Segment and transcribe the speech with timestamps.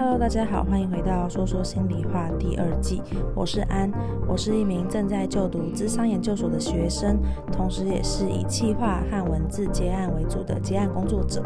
[0.00, 3.02] Hello，大家好，欢迎回到说说心里话第二季。
[3.36, 3.92] 我是安，
[4.26, 7.20] 我是一名正在就读智商研究所的学生，
[7.52, 11.42] 同时也是以企划和文字接案为主的接案工作者。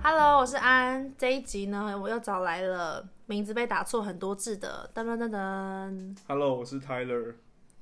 [0.00, 1.12] Hello，我是安。
[1.18, 6.16] 这一集呢，我又找来了名字被打错很多字的噔噔噔噔。
[6.28, 7.34] Hello，我是 Tyler。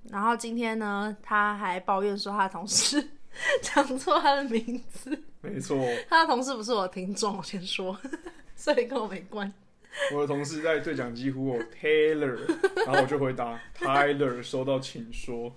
[0.09, 3.07] 然后今天呢，他还抱怨说他的同事
[3.61, 5.23] 讲错他的名字。
[5.53, 5.79] 没错，
[6.09, 7.99] 他的同事不是我的听众，我先说，
[8.57, 9.53] 所以跟我没关。
[10.13, 12.39] 我的同事在对讲机呼我 Taylor，
[12.85, 15.51] 然后我就回答 Tyler，收到请说。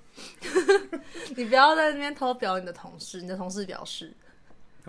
[1.35, 4.15] 你不要在那边偷表你的同事，你的同事表示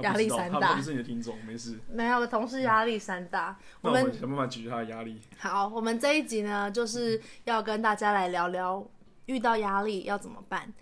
[0.02, 0.60] 压力山大。
[0.60, 1.76] 他不是你的听众，没事。
[1.92, 3.58] 没有，我同事压力山大。
[3.80, 5.20] 我们想办法解决他的压力。
[5.38, 8.88] 好，我们这一集呢，就是要跟大家来聊聊
[9.26, 10.72] 遇到压力要怎么办。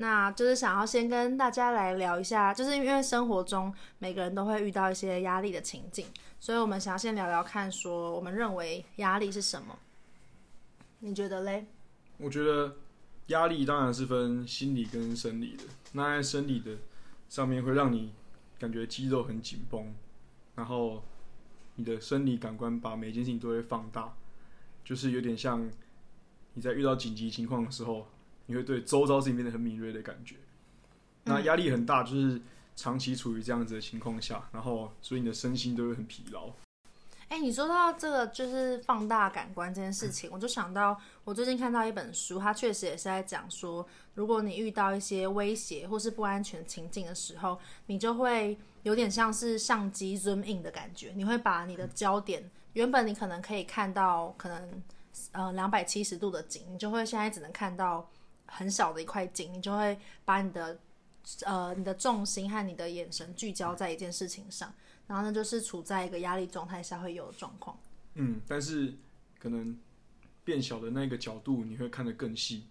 [0.00, 6.06] 那就是想要先跟大家来聊一下，就是因为生活中每个人都会遇到一些压力的情境，
[6.38, 9.76] 所以我们想要先聊聊看，说我们认为压力是什么？
[11.00, 11.66] 你觉得嘞？
[12.18, 12.76] 我觉得
[13.26, 15.64] 压力当然是分心理跟生理的。
[15.92, 16.76] 那在生理的
[17.28, 18.12] 上面会让你
[18.56, 19.92] 感觉肌肉很紧绷，
[20.54, 21.02] 然后
[21.74, 24.14] 你的生理感官把每件事情都会放大，
[24.84, 25.68] 就是有点像
[26.54, 28.06] 你在遇到紧急情况的时候。
[28.50, 30.36] 你会对周遭事情变得很敏锐的感觉，
[31.24, 32.40] 那压力很大，就是
[32.74, 36.48] 长期处于这样子的情况下，然后所以你的身心都会很疲劳。
[37.28, 54.82] 哎、欸，你说到这个就是放大感官这件事情，我就想到我最近看到一本书，它确实也是在讲说，如果你遇到一些威胁或是不安全情境的时候，你就会有点像是相机 zoom in 的感觉，你会把你的焦点，原本你可能可以看到可能
[55.32, 58.08] 呃两百七十度的景，你就会现在只能看到。
[58.48, 60.78] 很小的一块景，你就会把你的
[61.44, 64.72] 呃你的重心和你的眼神聚焦在一件事情上，
[65.06, 67.78] 然后呢，就是处在一个压力状态下会有的状况。
[68.14, 68.96] 嗯，但是
[69.38, 69.78] 可能
[70.42, 72.66] 变小的那个角度，你会看得更细。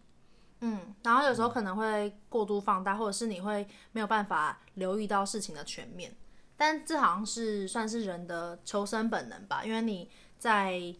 [0.61, 6.13] 嗯，然后有时候可能会过度放大，或者是你会没有办法留意到事情的全面。
[6.57, 10.95] 但这好像是算是人的求生本能吧，因为你在。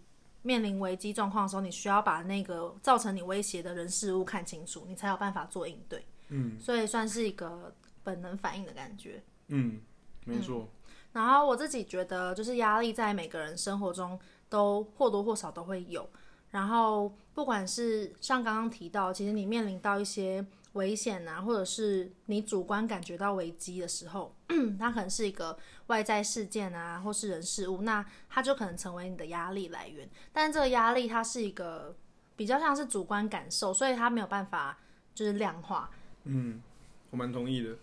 [0.47, 6.05] 面临危机状况的时候，你需要把那个造成你威胁的人事物看清楚，你才有办法做应对。
[6.29, 9.21] 嗯，所以算是一个本能反应的感觉。
[9.49, 9.81] 嗯，
[10.23, 10.61] 没错。
[10.61, 16.09] 嗯，然后我自己觉得，就是压力在每个人生活中都或多或少都会有。
[16.49, 20.45] 然后不管是像刚刚提到，其实你面临到一些。
[20.77, 24.33] 危险啊，或者是你主观感觉到危机的时候，
[24.79, 25.57] 它可能是一个
[25.87, 30.07] 外在事件啊，或是人事物，那它就可能成为你的压力来源。
[30.31, 31.95] 但这个压力它是一个
[32.35, 34.77] 比较像是主观感受，所以它没有办法
[35.13, 35.89] 就是量化。
[36.23, 36.61] 嗯，
[37.09, 37.75] 我蛮同意的。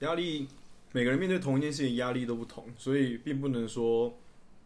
[0.00, 0.48] 压力，
[0.92, 4.18] 每个人面对同一件事情压力都不同，所以并不能说，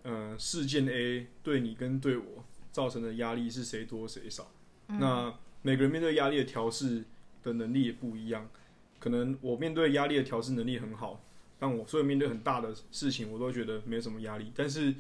[0.05, 4.50] 呃，事件 A 对你跟对我造成的压力是谁多谁少。
[4.89, 4.99] 嗯。
[5.00, 7.05] 那每个人面对压力的调适。
[7.43, 8.49] 的能力也不一样，
[8.99, 11.23] 可能我面对压力的调试能力很好，
[11.59, 14.53] 但我所以面对很大的事情，我都觉得没什么压力。
[14.55, 14.95] 但是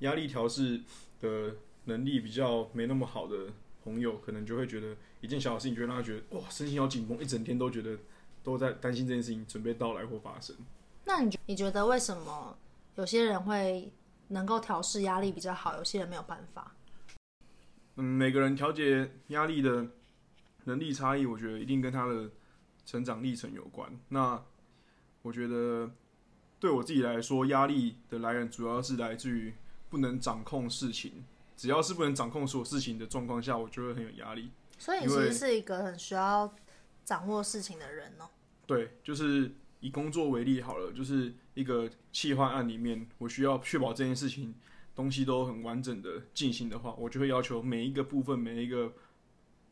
[0.00, 0.80] 压力调试
[1.20, 1.54] 的
[1.84, 3.46] 能力比较没那么好的
[3.84, 7.96] 朋友，可能就会觉得一件小小事情，就会让他觉得哇，身心好紧绷，一整天都觉得
[8.42, 10.56] 都在担心这件事情准备到来或发生。
[11.04, 12.56] 那你你觉得为什么
[12.96, 13.92] 有些人会
[14.28, 16.74] 能够调试压力比较好，有些人没有办法？
[17.96, 19.86] 嗯，每个人调节压力的。
[20.64, 22.30] 能力差异，我觉得一定跟他的
[22.84, 23.90] 成长历程有关。
[24.08, 24.42] 那
[25.22, 25.90] 我觉得
[26.58, 29.54] 对我自己来说，压力的来源主要是来自于
[29.88, 31.24] 不能掌控事情。
[31.56, 34.50] 只要是不能掌控所有事情的状况下，我就会很有压力。
[34.78, 36.54] 所以你其实是一个很需要
[37.04, 38.28] 掌握事情的人哦。
[38.66, 44.54] 对，就是以工作为例好了，就是一个企划案里面，我需要确保这件事情
[44.94, 48.92] 东西都很完整的进行的话，我就会要求每一个部分，每一个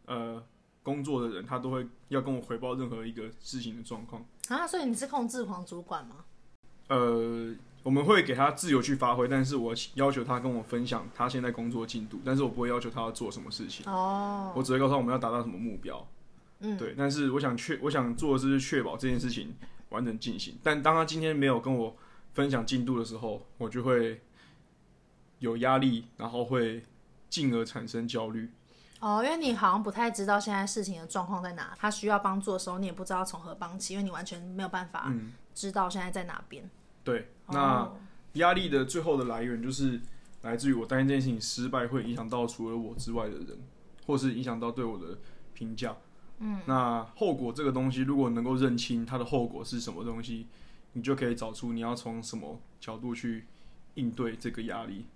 [0.05, 0.47] 呃。
[0.83, 4.25] 工作的人，他都会要跟我回报任何一个事情的状况。
[4.49, 6.25] 啊，所以你是控制狂主管吗？
[6.89, 13.85] 呃，我们会给他自由去发挥，但是我要求他跟我分享他现在工作进度，但是我不会要求他要做什么事情。
[13.87, 16.09] 哦，我只会告诉他我们要达到什么目标，
[16.61, 19.55] 嗯，对，但是我想确我想做的是确保这件事情
[19.91, 21.95] 完整进行，但当他今天没有跟我
[22.33, 24.23] 分享进度的时候，我就会
[25.41, 26.83] 有压力，然后会
[27.29, 28.49] 进而产生焦虑。
[29.01, 35.13] 哦，因为你好像不太知道现在事情的状况在哪，他需要帮助的时候，你也不知道从何帮起，因为你完全没有办法
[35.55, 36.69] 知道现在在哪边。
[37.05, 37.91] 对，那
[38.35, 40.01] 压力的最后的来源就是
[40.43, 43.59] 来自于我担心这件事情失败会影响到除了我之外的人，
[44.07, 45.19] 或是影响到对我的
[45.55, 45.97] 评价。
[46.41, 50.47] 嗯，那后果这个东西如果能够认清它的后果是什么东西，
[50.93, 53.47] 你就可以找出你要从什么角度去
[53.95, 55.07] 应对这个压力。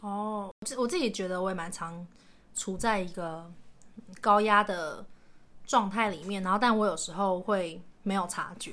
[0.00, 2.06] 哦，我自己觉得我也蛮常
[2.54, 3.50] 处在一个
[4.20, 5.04] 高压的
[5.64, 8.72] 状态里面，然后但我有时候会没有察觉，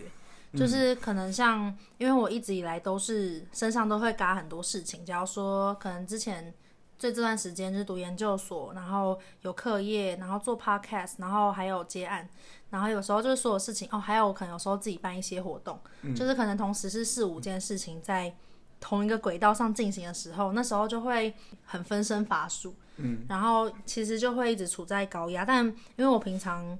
[0.53, 6.53] 就是可能像因为我一直以来都是身上都会嘎很多事情，假如说可能之前。
[6.99, 12.27] 最这段时间就是读研究所，然后有课业，然后做 podcast，然后还有接案，
[12.71, 18.35] 然后有时候就是所有事情哦，还有可能有时候自己办一些活动，嗯、就是可能同时是四五件事情在
[18.81, 21.33] 同一个轨道上进行的时候，那时候就会
[21.63, 26.77] 很分身乏术，嗯，然后其实就会一直处在高压，但因为我平常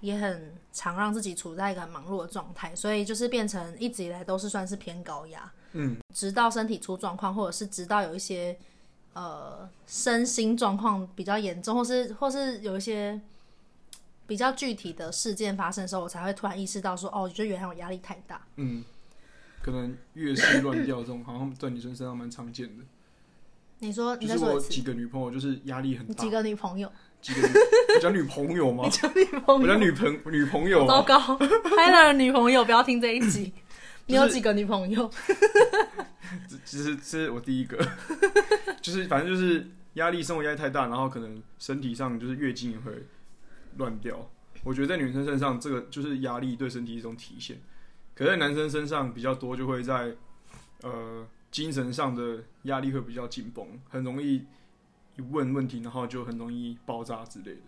[0.00, 8.58] 也很常让自己处在一个很忙碌的状态，所以就是变成一直以来都是算是偏高压，嗯，直到身体出状况，或者是直到有一些。
[9.12, 13.20] 呃，身心状况比较严重，或是或是有一些
[14.24, 18.40] 比较具体的事件发生的时候，我才会突然意识到说，哦，我觉得原来我压力太大。
[18.54, 18.84] 嗯，
[19.62, 22.84] 可能越是乱掉这种，好像在女生身上蛮常见的。
[23.80, 26.14] 你说，你就是我几个女朋友，就是压力很大。
[26.14, 26.90] 几个女朋友？
[27.22, 27.54] 几个女？
[27.96, 28.84] 我讲女朋友吗？
[28.86, 29.62] 你讲女朋友。
[29.62, 30.86] 我讲女朋女朋友。
[30.86, 31.18] 糟糕，
[31.76, 33.52] 拍了女朋友，不要听这一集。
[34.06, 35.10] 你有几个女朋友？
[36.64, 37.78] 其实这是我第一个，
[38.82, 42.92] 就是反正就是压力，生活压力太大，然后可能身体上就是月经也会
[43.76, 44.30] 乱掉。
[44.62, 47.58] 我觉得在女生身上，这个就是压力对身体一种体现。
[48.14, 50.14] 可是在男生身上比较多，就会在
[50.82, 54.44] 呃精神上的压力会比较紧绷，很容易
[55.16, 57.62] 一问问题，然后就很容易爆炸之类的。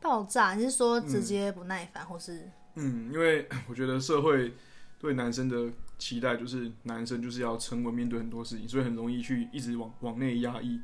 [0.00, 0.54] 爆炸？
[0.54, 2.50] 你是说直接不耐烦，嗯、或是？
[2.74, 4.52] 嗯，因为我觉得社会。
[5.00, 10.80] 对男生的期待就是男生就是要沉稳面对很多事情，所以很容易去一直往往内压抑，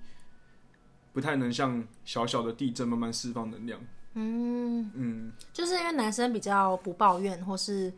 [1.15, 3.81] 不太能像小小的地震慢慢释放能量。
[4.13, 7.91] 嗯嗯，就是因为男生比较不抱怨，或是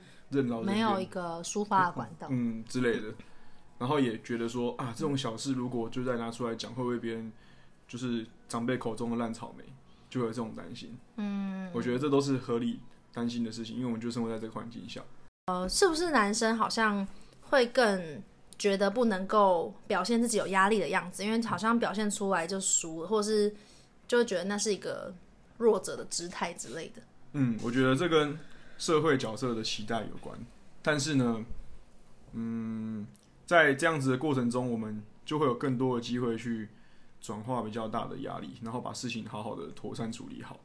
[0.64, 3.12] 没有一个抒发的管道，嗯之类的。
[3.82, 7.32] 然后也觉得说啊，这种小事如果就再拿出来讲，会不会别人
[7.88, 9.64] 就是长辈口中的烂草莓，
[10.08, 10.96] 就会有这种担心。
[11.16, 12.78] 嗯，我觉得这都是合理
[13.12, 15.02] 担心的事情，因为我们就生活在这个环境下。
[15.46, 17.04] 呃，是不是男生好像
[17.40, 18.22] 会更
[18.56, 21.24] 觉得不能够表现自己有压力的样子？
[21.24, 23.52] 因为好像表现出来就输了，或是
[24.06, 25.12] 就会觉得那是一个
[25.58, 27.02] 弱者的姿态之类的。
[27.32, 28.38] 嗯，我觉得这跟
[28.78, 30.38] 社会角色的期待有关。
[30.80, 31.44] 但是呢，
[32.34, 33.04] 嗯，
[33.52, 36.70] 在这样子的过程中，我们就会有更多的机会去
[37.20, 40.58] 转化比较大的压力，然后把事情好好的妥善处理好。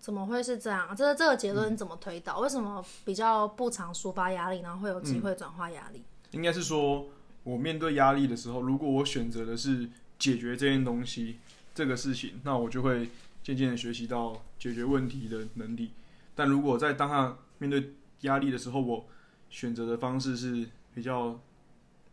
[0.00, 0.88] 怎么会是这样？
[0.96, 2.40] 这个这个结论怎么推导？
[2.40, 6.02] 嗯、为什么比较不常抒发压力，然后会有机会转化压力？
[6.32, 7.06] 应该是说，
[7.44, 9.88] 我面对压力的时候，如果我选择的是
[10.18, 11.38] 解决这件东西、
[11.76, 13.08] 这个事情，那我就会
[13.44, 15.92] 渐渐的学习到解决问题的能力。
[16.34, 17.92] 但如果在当下面对
[18.22, 19.06] 压力的时候，我
[19.48, 21.38] 选择的方式是比较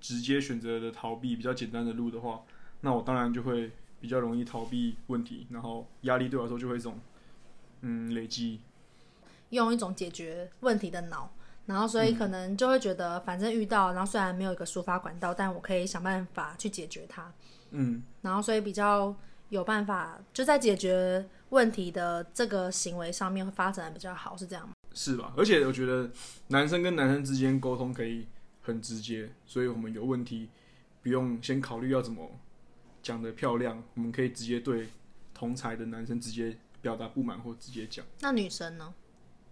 [0.02, 2.42] 直接选择的逃避，比较简单的路的话，
[2.82, 3.72] 那我当然就会
[4.02, 7.00] 比较容易逃避问题，然后压力对我来说就会一种。
[7.84, 8.62] 嗯，累积
[9.50, 11.32] 用一种解决问题的脑，
[11.66, 17.34] 然后所以可能就会觉得，反正遇到，然后虽然没有一个抒发管道，但我可以想办法去解决它。
[17.72, 19.16] 嗯，然后所以比较
[19.50, 24.76] 有办法，就在解决问题的这个行为上面会发展的比较好，是这样吗？
[24.94, 25.34] 是吧？
[25.36, 26.08] 而且我觉得
[26.50, 28.28] 男生跟男生之间沟通可以
[28.62, 30.50] 很直接，所以我们有问题
[31.02, 32.30] 不用先考虑要怎么
[33.02, 34.90] 讲的漂亮，我们可以直接对
[35.34, 36.58] 同才的男生直接。
[36.82, 38.04] 表达不满或直接讲。
[38.22, 38.92] 那女生呢？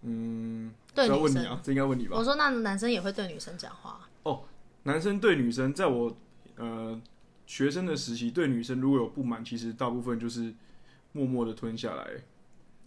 [0.02, 2.16] 嗯，对，要问你啊，这应该问你吧。
[2.18, 4.00] 我说，那男生也会对女生讲话？
[4.24, 4.42] 哦，
[4.82, 6.16] 男生对女生，在我
[6.56, 7.00] 呃
[7.46, 10.52] 学生的时期，对女生如果有不满，其实大部分就是
[11.12, 12.10] 默默的吞下来。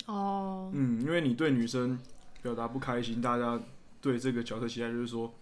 [0.07, 1.97] 哦，嗯，因为你对女生
[2.41, 3.57] 表达不开心，大家
[4.01, 5.33] 对这个角色期待就是说，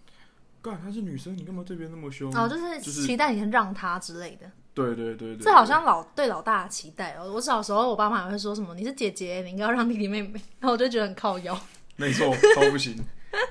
[0.62, 2.32] 干她是女生，你干嘛对别人那么凶？
[2.34, 4.50] 哦，就是期待你让她之类的。
[4.72, 7.30] 对对对对，这好像老对老大的期待哦。
[7.32, 11.60] 我小时候，我爸妈也会说什么：“你是姐姐，你应该要让弟弟妹妹。”然后我就觉得很靠腰。
[11.96, 12.96] 没错，超不行。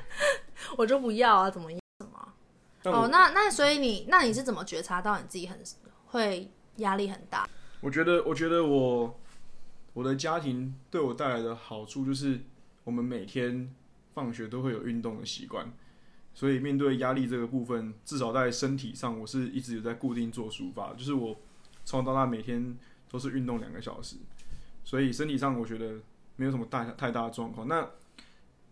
[0.78, 2.34] 我就不要啊，怎么怎么？
[2.86, 5.60] 哦，那那所以你那你是怎么觉察到你自己很
[6.08, 7.48] 会压力很大？
[7.82, 9.20] 我觉得，我觉得我
[9.94, 12.40] 我的家庭对我带来的好处就是，
[12.84, 13.72] 我们每天
[14.16, 15.72] 放学都会有运动的习惯。
[16.34, 21.38] 所以面对压力这个部分，至少在身体上，我是一直有在固定做抒发，就是我
[21.84, 22.78] 从小到大每天
[23.10, 24.16] 都是运动两个小时，
[24.84, 26.00] 所以身体上我觉得
[26.38, 27.68] 没有什么大太大的状况。
[27.68, 27.88] 那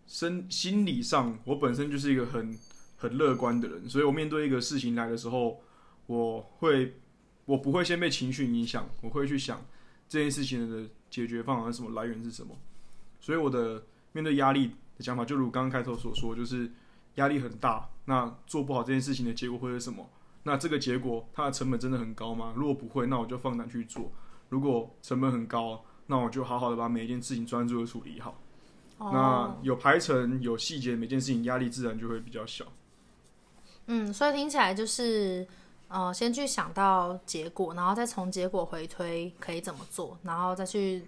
[0.06, 2.58] 身心理上，我本身就是一个很
[2.96, 5.60] 很乐观的人，所以我面对一个事情来的时候，
[6.06, 6.94] 我会
[7.44, 9.62] 我不会先被情绪影响，我会去想
[10.08, 12.56] 这件事情的解决方案什么，来源是什么。
[13.20, 16.72] 所以我的面对压力的想法，就如刚刚开头所说，就是。
[17.16, 20.08] 压力很大，那做不好这件事情的结果会是什么？
[20.42, 22.52] 那这个结果它的成本真的很高吗？
[22.56, 24.10] 如果不会，那我就放胆去做；
[24.48, 28.40] 如果成本很高，那我就好好的把每一件事情专注的处理好。
[28.98, 29.12] Oh.
[29.12, 32.64] 那有排程、有细节，每件事情压力自然就会比较小。
[33.86, 35.46] 嗯，所以听起来就是，
[35.88, 41.04] 呃，先去想到结果，然后再从结果回推可以怎么做，然后再去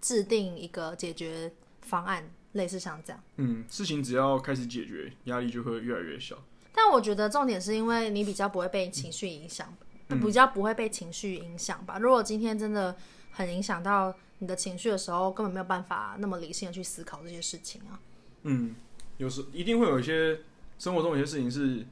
[0.00, 2.24] 制定一个解决方案，
[2.56, 3.22] 类似像这样。
[3.36, 6.36] 嗯，事情只要开始解决，压力就会越来越小。
[6.74, 9.74] 但我觉得重点是因为你比较不会被情绪影响，
[10.08, 11.98] 嗯、比较不会被情绪影响吧。
[11.98, 12.94] 如果今天真的
[13.30, 17.98] 很影响到你的情绪的时候，根本没有办法那么理性的去思考这些事情啊。
[18.42, 18.74] 嗯，
[19.16, 20.40] 有时一定会有一些
[20.78, 21.86] 生活中有些事情是，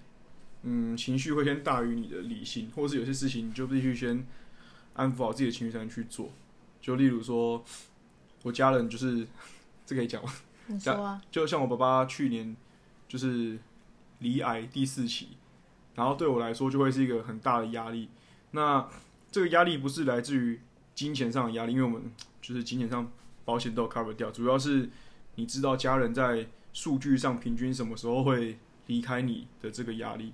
[0.62, 4.26] 嗯，情绪会先大于你的理性，或是有些事情你就必须先
[4.92, 6.30] 安抚好自己的情绪才能去做。
[6.82, 7.64] 就例如说，
[8.42, 9.26] 我家人就是
[9.86, 10.30] 这可以讲吗？
[10.66, 11.22] 你说啊。
[11.30, 12.56] 就像我爸爸去年
[13.08, 13.58] 就是。
[14.20, 15.36] 罹癌第四期，
[15.96, 18.08] 然后对我来说就会是一个很大的压力。
[18.52, 18.88] 那
[19.30, 20.60] 这个压力不是来自于
[20.94, 23.10] 金钱上的压力，因为我们就是金钱上
[23.44, 24.88] 保险都 cover 掉，主要是
[25.34, 28.56] 你知道家人在数据上平均什么时候会
[28.86, 30.32] 离开你的这个压力。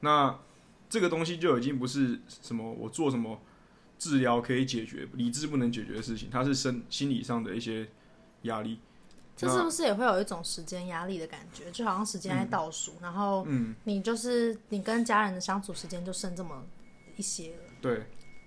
[0.00, 0.38] 那
[0.88, 3.40] 这个东西就已经不是什么我做什么
[3.98, 7.88] 治疗可以解决，理智不能解决的事情，它是身心理上的一些
[8.42, 8.78] 压力。
[9.36, 11.70] 这是不是也会有一种时间压力的感觉？
[11.72, 13.46] 就好像时间在倒数，嗯，然后
[13.84, 16.62] 你就是你跟家人的相处时间就剩这么
[17.16, 17.62] 一些了。
[17.82, 18.04] 对，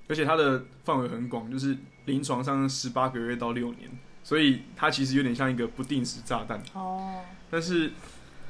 [0.07, 3.89] 而且它的范围很广，就是临床上十八个月到六年，
[4.23, 6.63] 所以它其实有点像一个不定时炸弹。
[6.73, 7.21] 哦。
[7.51, 7.91] 但是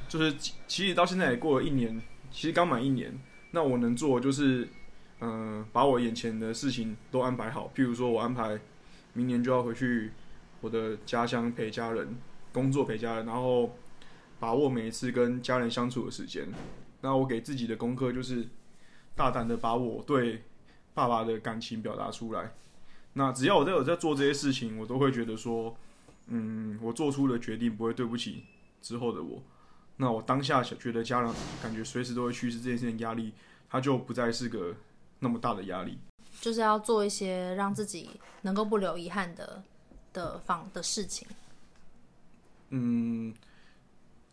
[0.08, 0.34] 就是
[0.66, 3.12] 其实到现在也过了一年，其实刚满一年，
[3.50, 4.68] 那我能做的就是
[5.20, 7.70] 嗯，呃，把我眼前的事情都安排好。
[7.74, 8.58] 譬如说我安排
[9.12, 10.12] 明年就要回去
[10.60, 12.16] 我的家乡陪家人。
[12.50, 13.76] 工作陪家人，然后
[14.40, 16.48] 把握每一次跟家人相处的时间。
[17.02, 18.48] 那我给自己的功课就是
[19.14, 20.42] 大胆的把我对
[20.94, 22.54] 爸爸的感情表达出来。
[23.12, 25.76] 那只要我在有在做这些事情，我都会觉得说，
[26.28, 28.44] 嗯，我做出的决定不会对不起
[28.80, 29.42] 之后的我。
[29.98, 33.34] 那我当下觉得家人感觉随时都会去世这件事情压力，
[33.68, 34.74] 它就不再是个
[35.20, 35.98] 那么大的压力。
[36.40, 38.10] 就是要做一些让自己
[38.42, 39.62] 能够不留遗憾的
[40.18, 41.28] 的方的事情。
[42.70, 43.32] 嗯，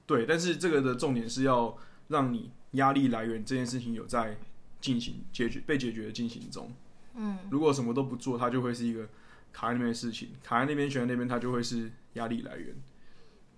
[0.08, 1.78] 对，但是这个的重点是要
[2.08, 4.36] 让你压力来源这件事情有在
[4.82, 6.72] 进行解决、被解决的进行中。
[7.14, 9.08] 嗯，如果什么都不做，它就会是一个
[9.54, 12.76] 卡在那边的事情，卡在那边、悬在那边，它就会是压力来源。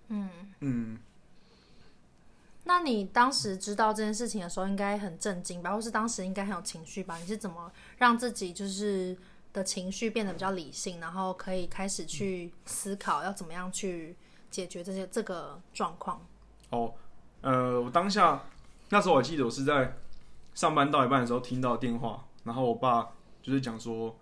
[0.08, 0.28] 嗯
[0.60, 0.98] 嗯。
[2.64, 5.74] 那你当时知道这件事情的时候，应该很震惊吧？
[5.74, 7.16] 或是当时应该很有情绪吧？
[7.16, 9.16] 你是怎么让自己就是
[9.58, 14.16] 的情绪变得比较理性，然后可以开始去思考要怎么样去？
[14.50, 16.26] 解决这些这个状况。
[16.70, 16.94] 哦，
[17.42, 18.44] 呃，我当下
[18.88, 19.94] 那时候我记得我是在
[20.54, 23.10] 上班到一半的时候听到电话，然后我爸
[23.42, 24.16] 就是讲说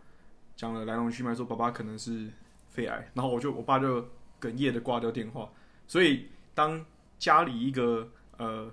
[0.57, 2.29] 讲了来龙去脉，说爸爸可能是
[2.71, 4.03] 肺癌，然后我就我爸就
[4.41, 5.49] 哽咽的挂掉电话。
[5.87, 6.27] 所以
[6.57, 6.85] 当
[7.21, 8.69] 家里一个呃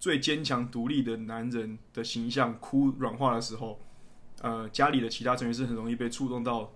[0.00, 3.78] 最坚强独立的男人的形象哭软化的时候，
[4.40, 6.70] 呃，家里的其他成员是很容易被触动到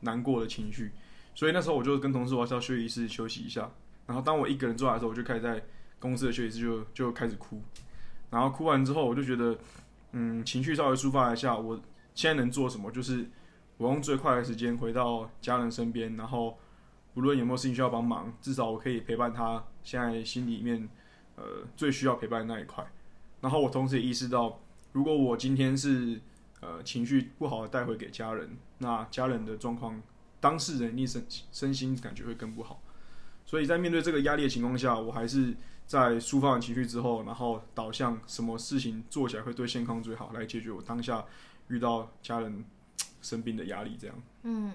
[0.00, 0.92] 难过的情绪。
[1.34, 3.70] 所以那时候我就跟同事，我要休息室休息一下。
[4.06, 5.62] 然后当我一个人坐来的时候，我就开始在
[5.98, 7.60] 公司的休息室就就开始哭。
[8.30, 9.56] 然后哭完之后，我就觉得，
[10.12, 11.56] 嗯，情绪稍微抒发一下。
[11.56, 11.80] 我
[12.14, 12.90] 现在能做什么？
[12.90, 13.28] 就是
[13.76, 16.58] 我用最快的时间回到家人身边，然后
[17.14, 20.88] 无论有没有事情需要帮忙，至少我可以陪伴他现在心里面
[21.36, 21.44] 呃
[21.76, 22.84] 最需要陪伴的那一块。
[23.40, 24.60] 然后我同时也意识到，
[24.92, 26.20] 如果我今天是
[26.60, 30.00] 呃情绪不好的带回给家人，那家人的状况。
[30.42, 32.80] 当事人一身身心感觉会更不好，
[33.44, 35.54] 所以在面对这个压力的情况下，我还是
[35.86, 41.22] 在抒发完情绪之后，然后导向什么事情做起来会对健康最好，来解决我当下
[41.68, 42.64] 遇到家人
[43.20, 43.98] 生病的压力。
[44.00, 44.72] 这样，嗯，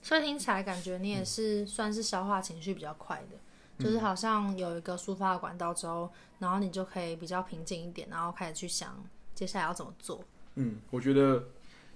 [0.00, 3.36] 所以听起来感觉你也是算是消化情绪比较快的，
[3.76, 10.24] 嗯，就是好像有一个抒发的管道之后，然后你就可以比较平静一点，然后开始去想接下来要怎么做。
[10.58, 11.48] 嗯，我觉得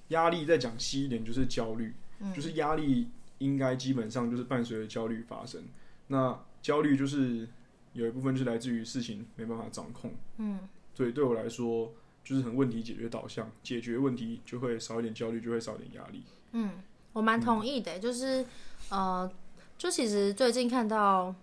[0.09, 1.95] 压力再讲细一点就是焦虑。
[2.33, 5.61] 就是压力应该基本上就是伴随着焦虑发生，
[6.07, 7.49] 那焦虑就是
[7.95, 10.61] 有一部分是来自于事情没办法掌控，嗯，
[10.95, 11.93] 所以对我来说
[12.23, 16.23] 就是很问题解决导向，解决问题就会少一点焦虑，就会少一点压力。
[16.53, 16.75] 嗯，
[17.13, 18.47] 我蛮同意的，就是
[18.91, 19.29] 呃，
[19.77, 21.35] 就其实最近看到，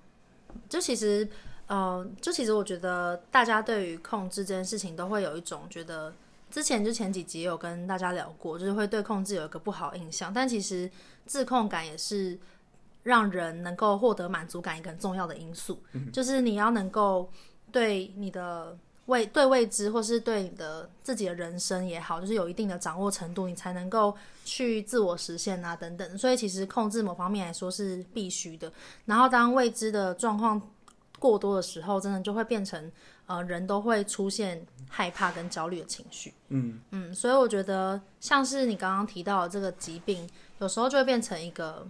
[0.70, 1.28] 就其实
[1.68, 6.14] 呃，就其实我觉得大家对于控制这件事情都会有一种觉得。
[6.50, 10.90] 之前就前几集有跟大家聊过，就是会对控制有一个不好印象，但其实
[11.26, 12.38] 自控感也是
[13.04, 15.82] 让人能够获得满足感一个很重要的因素。
[15.94, 16.12] 嗯。
[16.12, 17.30] 就是你要能够
[17.72, 24.16] 对你的未对未知，或是对你的自己的人生也好，就是有一定的掌握程度，你才能够
[24.46, 26.18] 去自我实现啊，等等。
[26.18, 28.72] 所以其实控制某方面来说是必须的。
[29.06, 30.62] 然后当未知的状况
[31.18, 32.92] 过多的时候，真的就会变成
[33.26, 36.34] 呃，人都会出现害怕跟焦虑的情绪。
[36.50, 40.30] 嗯嗯，所以我觉得像是你刚刚提到的这个疾病，
[40.60, 41.88] 有时候就会变成一个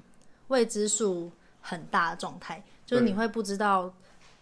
[0.49, 3.91] 未知数很大的状态，就是你会不知道，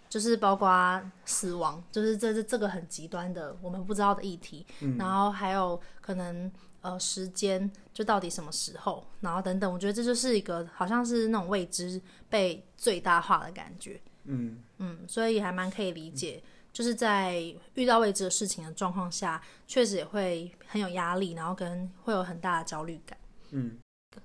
[0.10, 4.66] 就是包括死亡，就是这这这个很极端的我们不知道的议题。
[4.82, 14.00] 嗯，然后还有可能呃时间，就到底什么时候，然后等等，我觉得这就是一个好像是那种未知被最大化的感觉。
[14.30, 16.44] 嗯嗯，所以还蛮可以理解，
[16.78, 17.42] 就是在
[17.74, 23.18] 遇到未知的事情的状况下，确实也会很有压力，然后跟会有很大的焦虑感。
[23.50, 23.80] 嗯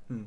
[0.09, 0.27] 嗯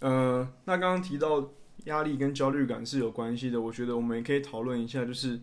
[0.00, 1.48] 呃，那刚刚提到
[1.84, 5.38] 压力跟焦虑感是有关系的，我觉得我们也可以讨论一下，就是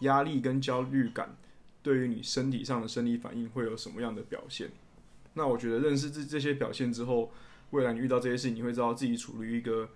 [0.00, 1.36] 压力跟焦虑感
[1.80, 4.68] 对于你身体上的生理反应会有什么样的表现？
[5.34, 7.30] 那我觉得认识这这些表现之后，
[7.70, 9.88] 未来你遇到这些事情，你会知道自己处于一个。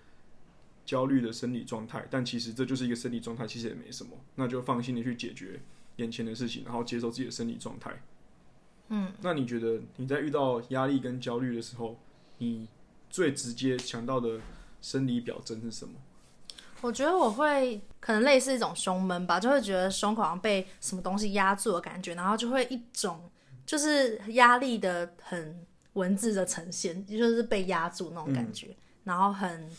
[0.85, 5.61] 焦虑的生理状态，但其实这就是一个生理状态，其实也没什么，那就放心的去解决
[5.97, 8.03] 眼前的事情，然后接受自己的生理状态。
[8.89, 11.97] 嗯，那你觉得你在遇到压力跟焦虑的时候，
[12.39, 12.69] 你
[13.09, 14.41] 最直接想到的
[14.81, 15.95] 生理表征是什么？
[16.81, 23.31] 我觉得我会可能类似一种胸闷吧，就会觉得胸口好像被什么东西压住的感觉，然后就会一种
[23.65, 29.71] 就是压力的很文字的呈现，就是被压住那种感觉，嗯、然后很。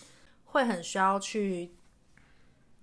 [0.54, 1.72] 会很需要去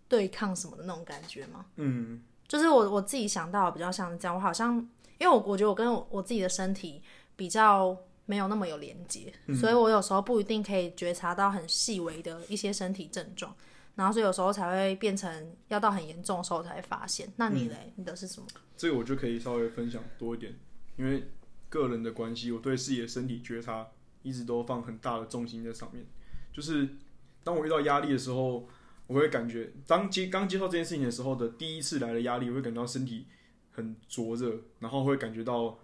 [0.09, 1.67] 对抗什么的那种感觉吗？
[1.77, 4.77] 嗯，就是我我自己想到比较像这样，我好像
[5.19, 7.01] 因为我我觉得我跟我，我自己的身体
[7.37, 7.97] 比较
[8.27, 13.55] 没有那么有连接，嗯，所以我有时候不一定可以觉察到很细微的一些身体症状，
[13.95, 17.33] 然后所以有时候才会变成要到很严重的时候才会发现。
[17.37, 17.77] 那你嘞？
[17.87, 18.49] 嗯，你的是什么？
[18.77, 20.59] 这个我就可以稍微分享多一点，
[20.97, 21.31] 因为
[21.69, 23.87] 个人的关系，我对自己的身体觉察
[24.23, 26.05] 一直都放很大的重心在上面，
[26.53, 26.97] 就是。
[27.43, 28.69] 当我遇到压力的时候，
[29.07, 33.27] 我会感觉当接刚接受这件事情的时候的第一次来的压力，我会感觉到身体
[33.73, 35.79] 很灼热，然后会感觉到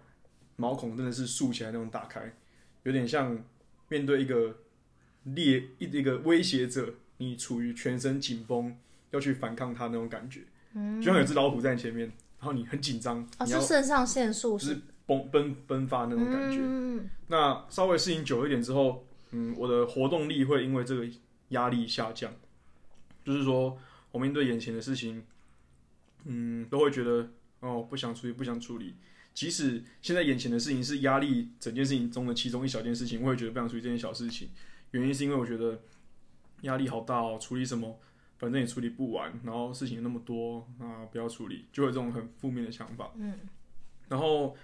[0.55, 2.33] 毛孔真的是竖起来那种打开，
[2.83, 3.43] 有点像
[3.89, 4.55] 面对一个
[5.23, 8.77] 猎一一个威胁者，你处于全身紧绷
[9.11, 10.41] 要去反抗他那种感觉，
[10.73, 12.07] 嗯，就像有只老虎在你前面，
[12.39, 21.05] 然后你很紧张，哦，是肾上腺素是崩奔奔发那种感觉，嗯，那稍微适应久一点之后，嗯，我的活动力会因为这个。
[21.49, 22.33] 压力下降，
[23.23, 23.77] 就是说，
[24.11, 25.23] 我面对眼前的事情，
[26.25, 27.29] 嗯，都会觉得
[27.61, 28.95] 哦，不想处理，不想处理。
[29.33, 34.49] 即使现在眼前的事情是压力整件事情中的其中一小件事情，我也觉得不想处理这件小事情。
[34.91, 35.81] 原因是因为我觉得
[36.61, 37.99] 压力好大哦，处理什么，
[38.39, 43.11] 反正也处理不完，然后事情那么多，啊，不要处理，就有这种很负面的想法。
[43.15, 43.37] 嗯。
[44.09, 44.57] 然后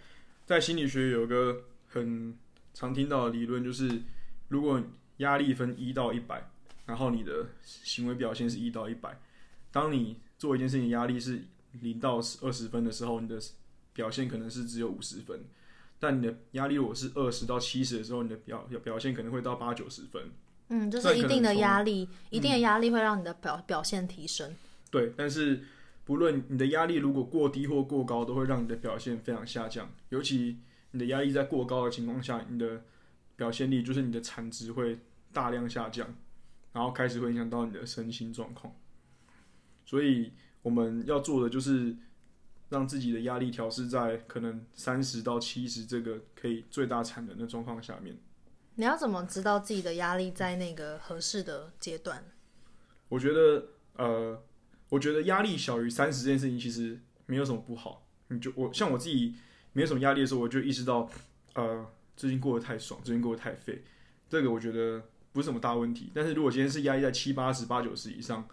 [0.45, 2.37] 在心理学有个很
[2.73, 4.01] 常听到的理论，就是
[4.47, 4.81] 如果
[5.17, 6.49] 压力分一到一百。
[6.85, 9.17] 然后你的行为表现是一到一百，
[9.71, 11.45] 当你做一件事情压力是
[11.81, 13.39] 零到二十分的时候，你的
[13.93, 15.37] 表现可能是只有五十分；
[15.99, 20.31] 但你的压力如果是二十到七十的时候，你的表表现可能会到八九十分。
[20.69, 24.55] 嗯，就是一定的压力，一定的压力会让你的表、嗯、表现提升。
[24.89, 25.63] 对，但是
[26.03, 29.89] 不论你的压力如果过低或过高，都会让你的表现非常下降。
[30.09, 30.57] 尤其
[30.91, 32.83] 你的压力在过高的情况下，你的
[33.35, 34.99] 表现力就是你的产值会
[35.31, 36.15] 大量下降。
[36.73, 38.75] 然后开始会影响到你的身心状况，
[39.85, 40.33] 所以
[40.63, 41.95] 我们要做的就是
[42.69, 48.17] 让自己的压力调试在可能三十到七十这个可以最大产能的状况下面。
[48.73, 52.25] 你要怎么知道自己的压力在那个合适的阶段？
[53.07, 54.43] 我觉得，呃，
[54.89, 58.07] 我觉得压力小于三十这件事情其实没有什么不好。
[58.29, 59.35] 你就我像我自己
[59.73, 61.07] 没有什么压力的时候，我就意识到，
[61.53, 61.85] 呃，
[62.17, 63.83] 最近过得太爽，最近过得太废，
[64.27, 65.03] 这个我觉得。
[65.33, 68.47] 不是什么大问题，但是如果今天是压抑在七八十、八九十以上，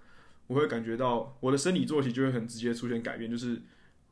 [0.47, 3.61] 我会感觉到我的生理作息就会很直接出现改变，就是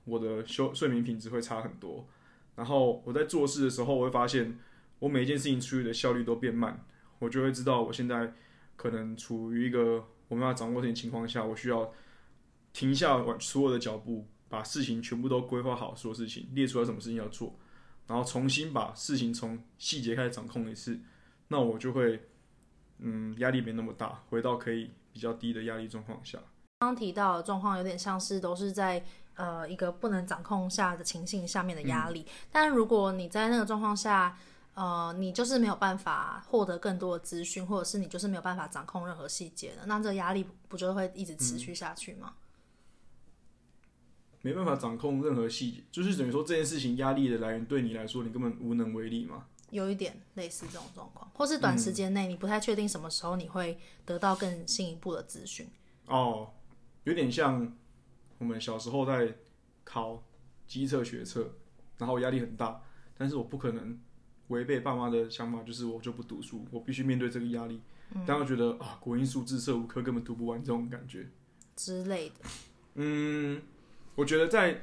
[0.05, 2.07] 我的休睡眠品质会差很多。
[2.55, 4.59] 然后我在做事的时候，我会发现
[4.99, 6.85] 我每一件事情处理的效率都变慢，
[7.19, 8.35] 我就会知道我现在
[8.77, 11.91] 可能处于一个我没办法掌握的情况下，我需要
[12.75, 17.59] 停下所有的脚步，把事情全部都规划好，所有事情列出来什么事情要做，
[18.07, 21.01] 然后重新把事情从细节开始掌控一次，
[21.49, 22.29] 那我就会。
[23.01, 26.39] 嗯，压力没那么大，回到可以比较低的压力状况下。
[26.81, 32.33] 刚刚提到的状况有点像是都是在呃一个不能掌控下的情形下面的压力，嗯。
[32.53, 34.37] 但如果你在那个状况下，
[34.75, 42.35] 呃，你就是没有办法获得更多的资讯，或者是你就是没有办法掌控任何细节的，那这个压力不就会一直持续下去吗？
[44.43, 49.47] 没办法掌控任何细节，就是等于说这件事情压力的来源对你来说，你根本无能为力嘛。
[49.71, 55.69] 有一点类似这种状况，或是短时间内你不太确定什么时候你会得到更进一步的资讯。
[56.07, 56.51] 哦，
[57.05, 57.77] 有点像
[58.39, 59.35] 我们小时候在
[59.85, 60.23] 考
[60.67, 61.53] 机测学测，
[61.99, 62.83] 然后压力很大，
[63.17, 64.01] 但是我不可能
[64.47, 67.83] 违背爸妈的想法，就是我就不读书，我必须面对这个压力。
[68.15, 71.29] 嗯、但我觉得啊，国英数自社五科根本读不完这种感觉
[71.77, 72.37] 之类的。
[72.95, 73.61] 嗯，
[74.15, 74.81] 我觉得在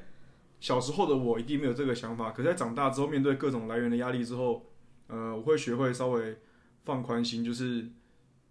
[0.59, 4.63] 小时候的我一定没有这个想法，可是在长大之后，面对各种来源的压力之后。
[5.07, 6.37] 呃，我会学会稍微
[6.83, 7.89] 放宽心，就是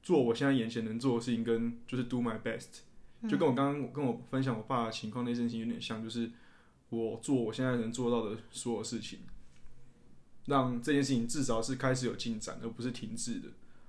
[0.02, 2.80] 做我现在眼前能做的事情，跟就是 do my best，
[3.28, 6.30] 就跟我刚刚跟我分享我爸的情况那件事情有点像，就是
[6.90, 9.20] 我做我现在能做到的所有事情，
[10.46, 13.48] 让这件事情至少是开始有进展，而不是停滞的。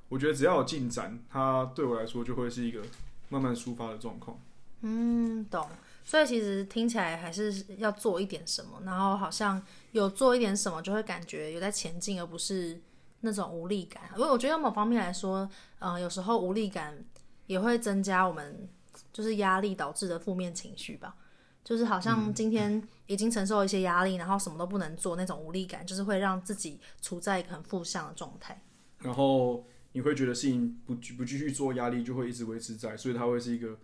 [0.09, 2.81] 我觉得只要有进展，它对我来说就会是一个
[3.29, 4.39] 慢慢抒发的状况。
[4.81, 5.67] 嗯，懂。
[6.07, 9.59] 所以其实听起来还是要做一点什么，然后好像
[9.91, 12.79] 有做一点什么，就会感觉有在前进，而不是
[13.21, 14.03] 那种无力感。
[14.15, 17.03] 因为我觉得某方面来说，嗯、呃，有时候无力感
[17.47, 18.69] 也会增加我们
[19.11, 21.15] 就是压力导致的负面情绪吧。
[21.63, 28.63] 就是好像今天已经承受一些压力，然后什么都不能做，那种无力感就是会让自己处在一个很负向的状态。
[28.99, 33.75] 然后你会觉得事情不不继续做，压力就会一直维持在，所以它会是一个。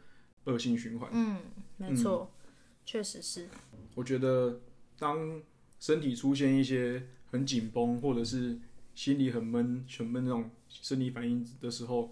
[0.45, 1.09] 恶性循环。
[1.13, 1.37] 嗯，
[1.77, 2.31] 没错，
[2.85, 3.47] 确、嗯、实是。
[3.95, 4.59] 我觉得，
[4.97, 5.41] 当
[5.79, 8.57] 身体出现一些很紧绷，或者是
[8.95, 12.11] 心里很闷、很闷那种生理反应的时候，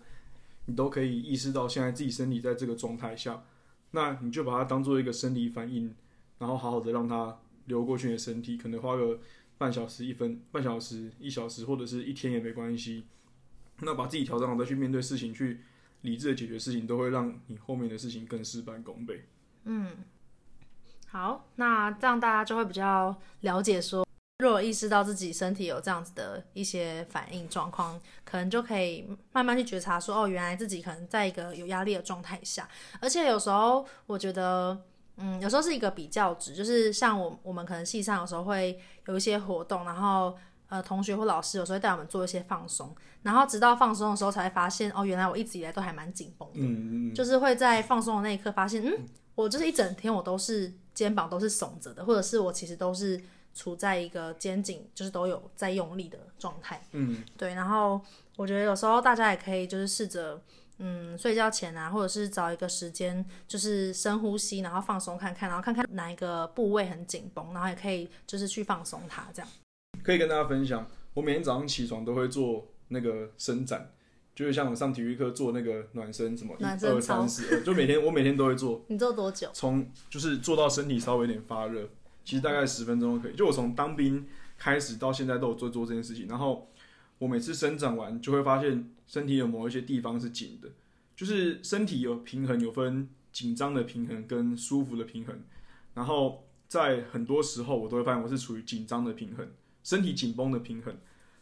[0.66, 3.44] 你都可以意识到现在自己身体在这个状态下，
[3.92, 5.94] 那你就把它当做一个生理反应，
[6.38, 9.20] 然后好好的让它流过去你的身体，可能花个
[9.58, 13.06] 半小时、一分、半小时、一小时，或者是一天也没关系。
[13.82, 15.62] 那把自己调整好，再去面对事情去。
[16.02, 19.26] 理智的解决事情，都会让你后面的事情更事半功倍。
[19.66, 19.98] 嗯，
[21.08, 24.06] 好，那这样大家就会比较了解说，
[24.40, 32.68] 如果意识到自己身体有这样子的一些反应状况，可能就可以慢慢去觉察说，哦，原来自己可能在一个有压力的状态下。
[33.02, 34.86] 而且有时候我觉得，
[35.18, 40.38] 嗯，有时候是一个比较值，就是像我我们可能系上有时候会有一些活动，然后。
[40.70, 46.60] 呃，同学或老师有时候会带我们做一些放松，然后直到放松的时候才会发现，哦，原来我一直以来都还蛮紧绷的。
[46.60, 47.16] 嗯嗯。
[47.16, 53.20] 就是会在放松的那一刻发现，嗯，我就是一整天我都是肩膀都是耸着的，或者是我其实都是
[53.54, 56.80] 处在一个肩颈就是都有在用力的状态。
[56.92, 57.24] 嗯。
[57.36, 58.00] 对，然后
[58.38, 60.40] 我觉得有时候大家也可以就是试着，
[60.78, 69.52] 嗯，睡觉前啊，或者是找一个时间，就是深呼吸，然后放松看看，然后看看哪一个部位很紧绷，然后也可以就是去放松它，这样。
[70.10, 73.92] 可以跟大家分享，我每天早上起床都会做那个伸展，
[74.34, 78.84] 就是像我上体育课做那个暖身，什么一二三四，就每天我每天都会做。
[78.88, 79.48] 你做多久？
[79.54, 81.88] 从就是做到身体稍微有点发热，
[82.26, 83.36] 其实大概十分钟就可以。
[83.36, 84.26] 就我从当兵
[84.58, 86.68] 开始到现在都有做做这件事情，然后
[87.20, 90.70] 我每次伸展完就会发现身体有某一些地方是紧的，
[91.16, 95.40] 就是身体有平衡，有分紧张的平衡跟舒服的平衡，
[95.94, 99.48] 然后在很多时候我都会发现我是处于紧张的平衡。
[99.90, 100.96] 身体紧绷的平衡，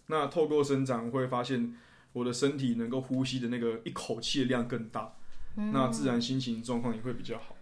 [0.05, 1.75] 那透过伸展，我会发现
[2.13, 5.15] 我的身体能够呼吸的那个一口气的量更大，
[5.57, 7.57] 嗯、那自然心情状况也会比较好。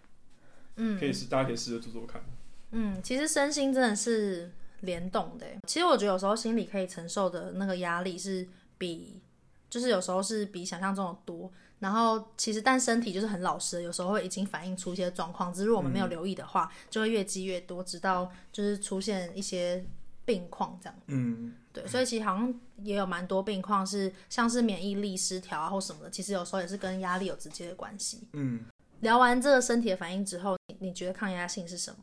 [0.76, 2.22] 嗯，可以试，大家可以试着做做看。
[2.70, 5.48] 嗯，其实身心真的是联动的。
[5.66, 9.20] 其实我觉得有时候心理可以承受的那个压力是比，
[9.68, 11.52] 就是有时候是比想象中的多。
[11.80, 19.84] 然后其实但身体就是很老实，有时候会已经反映出一些状况，只是如果我们没有留意的话，嗯、就会越积越多，直到就是出现一些。
[20.26, 28.28] 病况这样，嗯，对，所以其实好像也有蛮多病况是像是免疫力失调啊或什么的，其实有时候也是跟压力有直接的关系。
[28.34, 28.66] 嗯，
[29.02, 31.98] 聊完这个身体的反应之后，你你觉得抗压性是什么？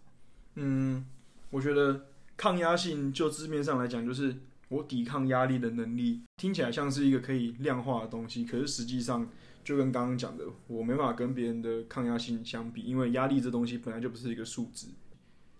[0.55, 1.05] 嗯，
[1.51, 2.07] 我觉得
[2.37, 4.37] 抗压性就字面上来讲，就是
[4.69, 9.29] 我抵抗压力的能力，听起来像是一个可以量化的东西，可是实际上
[9.65, 14.87] 就跟刚刚讲的，我没办法跟别人的抗压性相比，因为压力这东西本来就不是一个数值。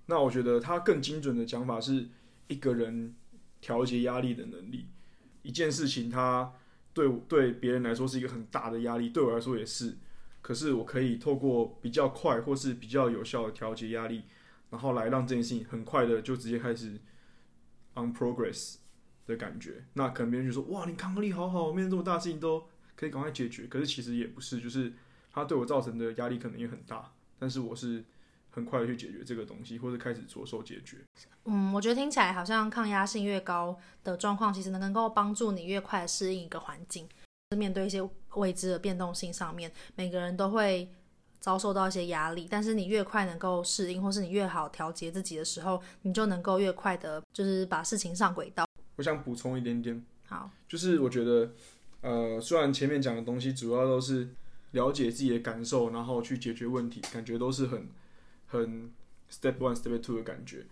[0.07, 2.07] 那我觉得它更精准的讲法是。
[2.49, 3.15] 一个人
[3.61, 4.87] 调节压力的能力，
[5.43, 6.53] 一件事情，它
[6.93, 9.97] 对对别人来说是一个很大的压力，对我来说也是。
[10.41, 14.25] 可是我可以透过比较快或是比较有效的调节压力，
[14.71, 17.01] 然后来让这件事情很快的就直接开始
[17.95, 18.77] on progress
[19.27, 19.85] 的感觉。
[19.95, 24.93] 那可能别人就说：“哇，你抗压力好好，面对这么大的事情都可以赶快解决。”可是其实也不是，就是
[25.31, 28.05] 它对我造成的压力可能也很大，但是我是。
[28.53, 30.99] 很快的去解决这个东西，或者开始着手解决。
[31.47, 37.09] 嗯，我觉得听起来好像抗压性越高的状况，其实能够帮助你越快适应一个环境。
[37.57, 38.01] 面对一些
[38.37, 40.89] 未知的变动性上面，每个人都会
[41.39, 48.65] 遭受到一些压力，但是你越快能够适应，或是你越好调节自己的时候，你就能够越快的，就是把事情上轨道。
[48.97, 51.51] 我想补充一点点，好，就是我觉得，
[52.01, 54.29] 呃，虽然前面讲的东西主要都是
[54.71, 57.87] 了解自己的感受，然后去解决问题，感觉都是很
[58.53, 58.93] 很
[59.31, 60.67] step one step two 的感觉，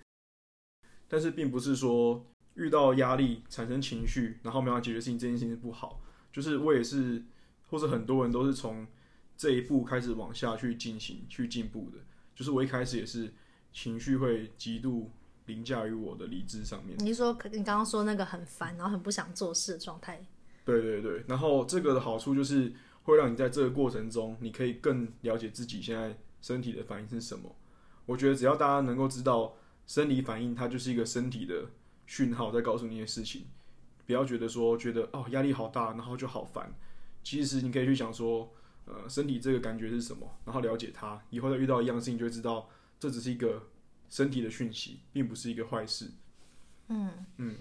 [1.09, 6.03] 但是并不是说遇到压力产生情绪，然后没有办法解决事情这件事情是不好。
[6.31, 7.25] 就是我也是，
[7.71, 8.87] 或是很多人都是从
[9.35, 11.97] 这一步开始往下去进行、去进步的。
[12.35, 13.33] 就是我一开始也是
[13.73, 15.11] 情绪会极度
[15.47, 16.99] 凌驾于我的理智上面。
[16.99, 20.23] 你是说你刚刚说那个很烦，然后很不想做事的状态？
[20.67, 21.25] 对对对。
[21.27, 22.71] 然后这个的好处就是
[23.05, 27.57] 会让你在这个过程中，你可以更了解自己现在身体的反应是什么。
[28.11, 29.55] 我觉得只要大家能够知道
[29.87, 31.71] 生理反应，它就是一个身体的
[32.07, 33.45] 讯号，在告诉你一些事情。
[34.05, 36.75] 不要觉得说觉得哦压力好大，然后就好烦。
[37.23, 38.53] 其实你可以去想说，
[38.87, 42.69] 呃，身体这个感觉是什么，然后了解它，以后再遇到一样事情，就会知道
[42.99, 43.63] 这只是一个
[44.09, 46.11] 身体的讯息，并不是一个坏事。
[46.89, 47.55] 嗯嗯，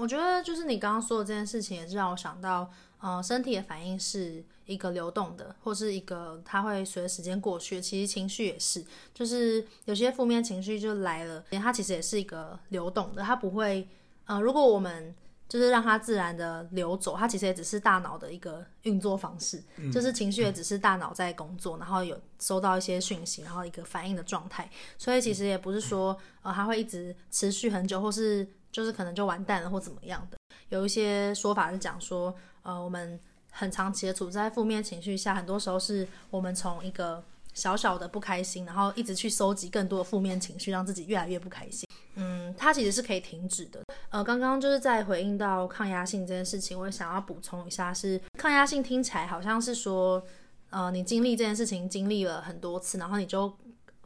[0.00, 7.82] 我觉得就是你刚刚说的这件事情，也是让我想到，呃，身体的反应是一个流动的，或是一个它会随着时间过去。
[7.82, 8.82] 其实情绪也是，
[9.12, 13.86] 就是有些负面情绪就来了，它其实也是一个流动的，它不会，
[14.24, 15.14] 呃，如果我们
[15.46, 30.36] 就是让它自然的流走，它其实也只是大脑的一个运作方式，嗯、就是情绪也只是大脑在工作，然后有收到一些讯息，然后一个反应的状态，所以其实也不是说呃它会一直持续很久，或是就是可能就完蛋了或怎么样的。
[30.68, 33.18] 有一些说法是讲说，呃，我们
[33.50, 41.86] 很长期的处在负面情绪下，很多时候是我们从一个小小的不开心，然后一直去收集更多的负面情绪，让自己越来越不开心。
[42.14, 43.82] 嗯，它其实是可以停止的。
[44.10, 50.22] 呃，刚刚就是在回应到抗压性这件事情，我也想要补充一下是，是抗压性听起来好像是说，
[50.70, 53.52] 呃，你经历这件事情经历了很多次，然后你就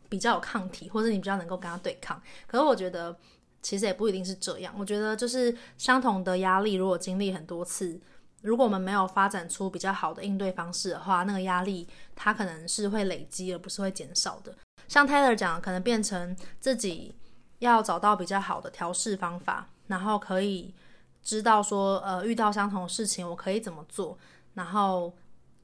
[0.09, 2.21] 比较有抗体，或者你比较能够跟他对抗。
[2.47, 3.17] 可是我觉得
[3.65, 4.73] 其实也不一定是这样。
[4.79, 7.99] 我觉得就是相同的压力，如果经历很多次，
[8.43, 14.55] 如果我们没有发展出比较好的应对方式的话，那个压力它可能是会累积，而不是会减少的。
[14.87, 17.15] 像 Tyler 讲，可能变成自己
[17.59, 19.67] 要找到比较好的调试方法。
[19.87, 20.75] 然后可以
[21.23, 24.17] 知道说，呃，遇到相同的事情，我可以怎么做？
[24.55, 25.15] 然后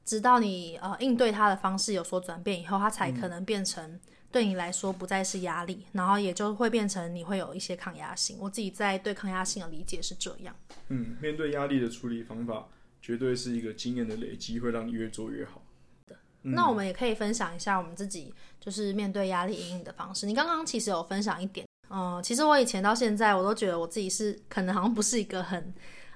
[0.05, 3.99] 直到你呃应对它的方式有所转变以后，它才可能变成
[4.31, 8.37] 对你来说不再是压力，然后也就会变成你会有一些抗压性。
[8.39, 10.55] 我自己在对抗压性的理解是这样。
[10.87, 12.67] 嗯，面对压力的处理方法，
[13.01, 15.61] 绝对是一个经验的累积，会让你越做越好。
[16.43, 20.25] 嗯、那我们也可以分享一下我们自己就是面对压力阴影的方式。
[20.25, 21.67] 你刚刚其实有分享一点。
[21.89, 25.73] 嗯，其实我以前到现在，我都觉得我自己是可能好像不是一个很，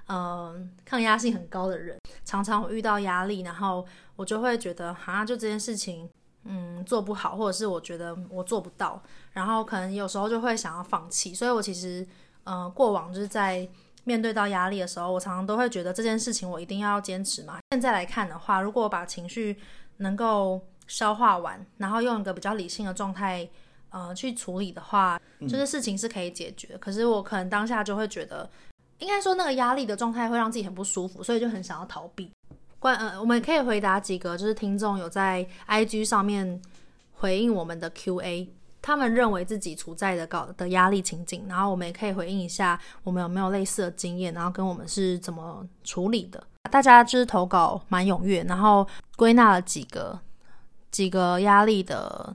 [0.08, 1.98] 嗯，抗压性很高的人。
[2.24, 6.08] 常常我遇到压力，然后我就会觉得，好像就这件事情，
[6.48, 11.34] 嗯，做不好，或者是我觉得我做不到，然后可能有时候就会想要放弃。
[11.34, 12.06] 所以我其实，
[12.44, 13.68] 嗯，过往就是在
[14.04, 17.58] 面对到压力的时候，我常常都会觉得这件事情我一定要坚持嘛。
[17.70, 19.56] 现在来看的话，如果我把情绪
[19.98, 23.48] 能够消化完，然后用一个比较理性的状态。
[23.90, 26.70] 呃，去处理的话，就是事情是可以解决。
[26.72, 26.78] 嗯。
[26.78, 28.46] 可是我可能当下就会觉得，
[28.98, 32.30] 应该说那个压力的状态会让自己很不舒服，所以就很想要逃避。
[32.78, 36.60] 关呃，我们可以回答几个，就是听众有在 IG 上面
[37.14, 38.48] 回应我们的 QA，
[38.80, 46.42] 他们认为自己处在的搞的压力情境，然后我们也可以回应一下，我们有没有类似的经验，然后跟我们是怎么处理的。
[46.70, 48.86] 大家就是投稿蛮踊跃，然后
[49.16, 50.18] 归纳了几个
[50.90, 52.34] 几个压力的。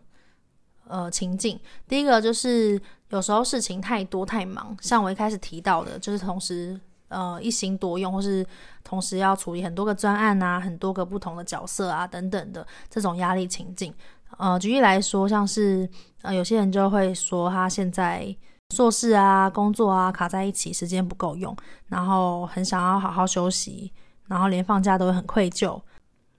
[0.87, 2.77] 呃，情境第一个就是
[3.11, 6.77] 有时候事情太多太忙，像我一开始提到的，就是同时
[7.11, 8.43] 呃一心多用，或是
[8.83, 13.93] 同时要处理很多个专案啊，很多个不同的角色啊等等的这种压力情境。
[14.37, 15.87] 呃，举例来说，像是
[16.21, 18.35] 呃有些人就会说他现在
[18.73, 21.55] 硕士啊、工作啊卡在一起，时间不够用，
[21.89, 23.91] 然后很想要好好休息，
[24.27, 25.79] 然后连放假都会很愧疚。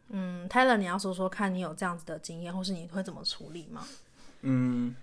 [0.08, 3.82] 嗯，Tyler，你要说说看你有这样子的经验，或是你会怎么处理吗？
[4.40, 4.94] 嗯，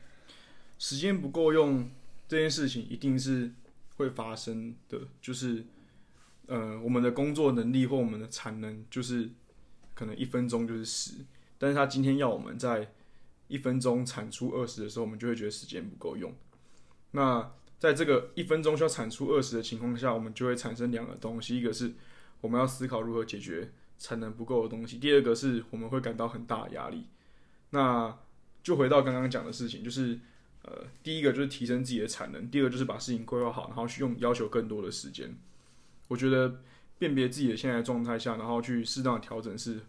[0.78, 1.90] 时间不够用
[2.28, 3.52] 这件事情一定是
[4.00, 5.66] 会发生的，就是
[6.48, 9.30] 呃，我们的工作能力或我们的产能就是
[9.94, 11.16] 可能一分钟就是十，
[11.58, 12.94] 但是他今天要我们在
[13.50, 16.34] 一分钟产出二十的时候，我们就会觉得时间不够用。
[17.12, 21.94] 那在这个一分钟需要产出二十的情况下，我们就会产生两个东西，一个是
[22.40, 27.06] 我们要思考如何解决产能不够的东西，第二个是我们会感到很大的压力。
[27.72, 28.18] 那
[28.64, 30.20] 就回到刚刚讲的事情，就是，
[30.64, 35.36] 呃，第一个就是提升自己的产能，第二个就是把事情规划好，然后去用要求更多的时间。
[36.08, 36.62] 我觉得
[36.98, 39.80] 辨别自己的现在状态下，然后去适当的调整是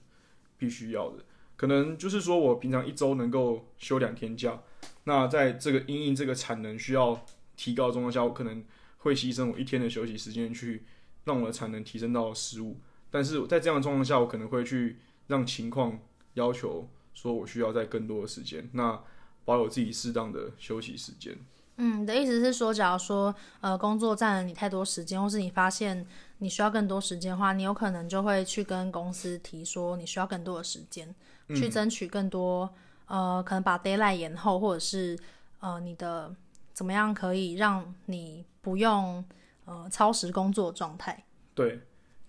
[0.56, 1.24] 必须要的。
[1.56, 4.62] 可能就是说我平常一周能够休两天假，
[5.04, 8.64] 那在这个因应这个产能需要提高的状况下，我可能
[8.98, 10.84] 会牺牲我一天的休息时间去
[11.24, 12.78] 让我的产能提升到十五。
[13.10, 15.98] 但是在这样的状况下，我可能会去让情况
[16.34, 19.02] 要求说我需要在更多的时间，那
[19.44, 21.36] 保有自己适当的休息时间。
[21.76, 26.06] 嗯，你的意思是说，假如说呃工作占了你太多时间，或是你发现
[26.38, 31.14] 你需要更多时间的话，你有可能就会去跟公司提说你需要更多的时间，
[31.48, 32.68] 嗯、去争取更多
[33.06, 35.18] 呃可能把 d a y l i g h t 延后，或者是
[35.60, 36.34] 呃你的
[36.74, 39.24] 怎么样可以让你不用
[39.64, 41.24] 呃超时工作状态。
[41.54, 41.80] 对，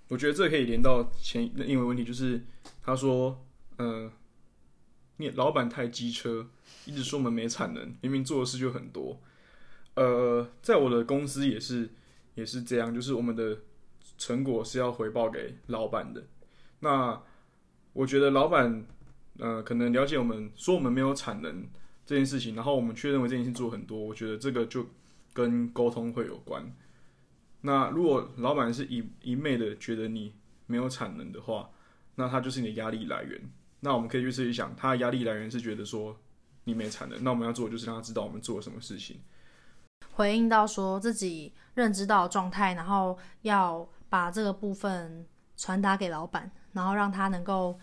[0.08, 2.42] 我觉得这可以连到前因为问题，就是
[2.82, 3.38] 他说
[3.76, 4.10] 呃
[5.22, 6.50] 你老板太机车，
[6.86, 9.22] 一直说我们没产能，明明做的事就很多。
[9.94, 11.90] 呃，在我的公司也是
[12.36, 13.60] 也是这样，就是我们的
[14.18, 16.26] 成果是要回报给老板的。
[16.80, 17.22] 那
[17.94, 18.86] 我觉得老板
[19.38, 21.68] 呃可能了解我们说我们没有产能
[22.06, 24.88] 这件事情，然后我们却认为这件事做很多，我觉得这个就
[25.34, 26.74] 跟沟通会有关。
[27.62, 30.34] 那如果老板是一一昧的觉得你
[30.66, 31.70] 没有产能的话，
[32.16, 33.40] 那他就是你的压力来源。
[33.82, 36.16] 那我们可以去自己想，他的压力来源是觉得说
[36.64, 39.20] 你没产能，那我们要做的就是让他知道我们做了什么事情。
[40.14, 45.26] 回应到说自己认知到的状态，然后要把这个部分
[45.58, 47.80] 传达给老板，然后让他能够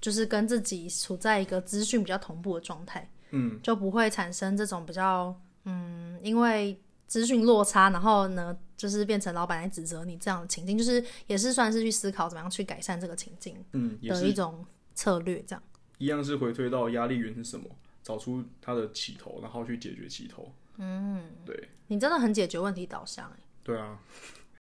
[0.00, 17.64] 就是跟自己处在一个资讯比较同步的状态，嗯，就不会产生这种比较嗯，因为资讯落差，然后呢，就是变成老板来指责你这样的情境，就是也是算是去思考怎么样去改善这个情境，嗯，的一种策略，这样、嗯、一样是回推到压力源是什么，
[18.02, 20.52] 找出它的起头，然后去解决起头。
[20.78, 23.36] 嗯，对，你真的很解决问题导向哎。
[23.62, 23.98] 对啊，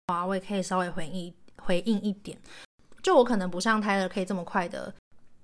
[0.08, 2.37] 好啊，我也可以稍微回应回应一点。
[3.02, 4.94] 就我可能不像泰勒可以这么快的，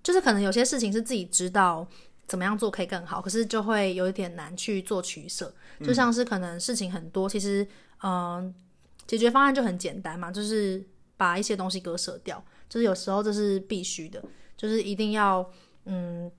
[0.03, 1.87] 就是可能有些事情是自己知道
[2.27, 5.53] 怎么样做可以更好，可是就会有一点难去做取舍。
[5.81, 7.67] 就像是可能事情很多，其实
[8.03, 8.55] 嗯、呃，
[9.07, 10.85] 解决方案就很简单嘛，就是
[11.17, 12.45] 把一些东西割舍掉。
[12.69, 14.23] 就是有时候这是必须的，
[14.59, 15.49] 就是一定要
[15.87, 16.31] 嗯，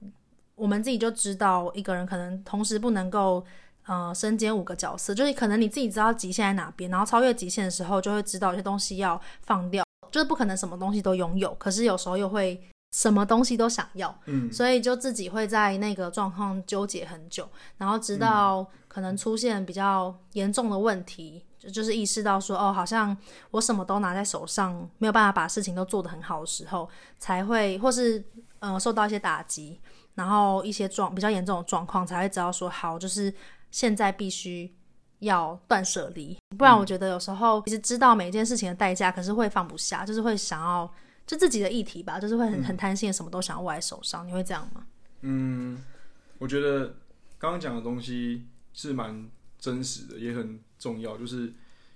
[0.53, 3.43] 我们自己就知道一个人可能同时不能够。
[3.87, 23.15] 呃，身兼五个角色，就是可能你自己知道极限在哪边，然后超越极限的时候，就会知道有些东西要放掉，就是不可能什么东西都拥有，可是有时候又会什么东西都想要，嗯，所以就自己会在那个状况纠结很久，然后直到可能出现比较严重的问题，就就是意识到说，哦，好像
[23.51, 28.23] 我什么都拿在手上，没有办法把事情都做得很好的时候，才会或是
[28.59, 29.79] 呃受到一些打击，
[30.15, 33.31] 然后一些状比较严重的状况，才会知道说，好，就是。
[33.71, 34.73] 现在必须
[35.19, 40.91] 要断舍离，不然我觉得有时候其实知道每一件事情的代价，可是会放不下，就是会想要
[41.27, 44.27] 就自己的议题吧，就是会很很贪心，什么都想要握在手上。
[44.27, 44.83] 你会这样吗？
[45.21, 45.83] 嗯，
[46.39, 46.95] 我觉得
[47.37, 51.17] 刚刚讲的东西是蛮真实的，也很重要。
[51.17, 51.53] 就是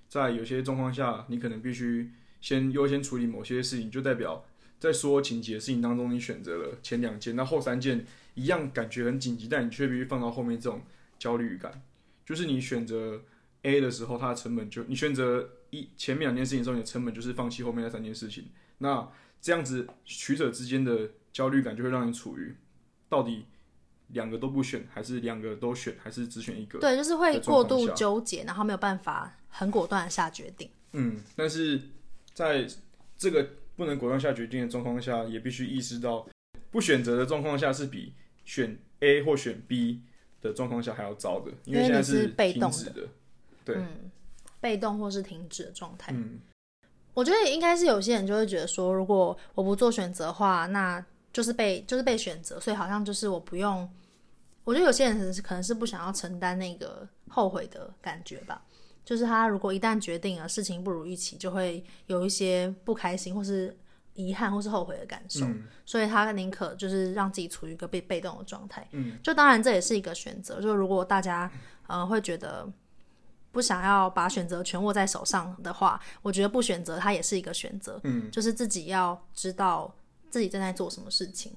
[0.07, 4.45] 在有些状况下，你可能必须先优先处理某些事情，就代表
[4.79, 10.81] 在所有紧急的事情当中，你选择了前两件，那后三件一样感觉很紧急，但你却必须放到后面这种。
[11.19, 11.81] 焦虑感，
[12.25, 13.23] 就是你选择
[13.61, 18.47] A 的时候，它的成本就你选择一前面两件事情的时候，你的成本就是放弃后面那三件事情。
[18.79, 19.07] 那
[19.39, 22.53] 这样子取舍之间的焦虑感，就会让你处于
[23.07, 23.45] 到底
[24.07, 26.79] 两个都不选，还是两个都选，还是只选一个？
[26.79, 30.69] 对，就是会过度纠结，然后没有办法很果断的下决定。
[30.91, 31.81] 嗯，但是
[32.33, 32.67] 在
[33.17, 36.27] 这个不能果断下决定的状况下，也必须意识到，
[36.71, 38.13] 不选择的状况下是比
[38.45, 40.01] 选 A 或选 B。
[40.43, 43.07] 的状况下还要糟的，因为现在是被动的，
[43.63, 44.11] 对，嗯，
[44.59, 46.11] 被动或是停止的状态。
[46.13, 46.37] 嗯，
[47.13, 51.01] 我觉得应该是有些人就会觉得说，如果我不做选择的话，那
[51.33, 53.89] 就是被就是被选择，所以好像就是我不用。
[54.63, 58.63] 我觉得有些人可能是不想要承担那个后悔的感觉吧，
[59.03, 63.75] 就是他如果一旦决定了事情不如预期，就会有一些不开心或是。
[64.15, 68.87] 遗憾或是后悔的感受，嗯、所以他宁可就是让自己处于一个被被动的状态。
[68.91, 70.61] 嗯，就当然这也是一个选择。
[70.61, 71.51] 就如果大家
[71.87, 72.71] 呃会觉得
[73.51, 77.99] 不想要把选择权握在手上的话，我觉得不选择它也是一个选择。
[78.03, 79.91] 嗯，就是自己要知道
[80.33, 81.53] 自己正在做什么事情，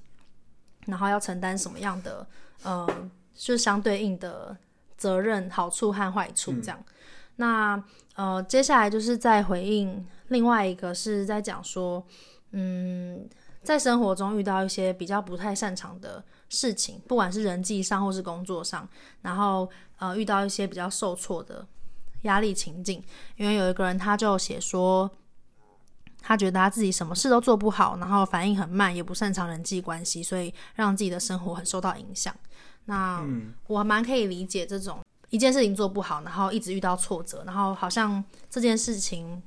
[0.85, 2.27] 然后要承担什么样的
[2.61, 2.87] 呃，
[3.33, 4.55] 就是相对应的
[4.95, 6.77] 责任、好处和坏处这样。
[6.85, 6.93] 嗯、
[7.37, 12.05] 那呃，接下来就是在回应另外一个是在讲说。
[12.51, 13.27] 嗯，
[13.61, 18.87] 在生活中遇到一些比较不太擅长的事情，不管是人际上或是工作上，
[19.21, 21.67] 然后呃遇到一些比较受挫的
[22.21, 23.03] 压力情境，
[23.35, 25.11] 因为有一个人他就写说，
[26.27, 32.35] 他觉得他自己什么事都做不好，然后反应很慢，也不擅长人际关系，所以让自己的生活很受到影响。
[32.83, 33.25] 那
[33.67, 34.99] 我蛮可以理解这种
[35.29, 39.41] 一件事情做不好，然后一直遇到挫折，然后好像这件事情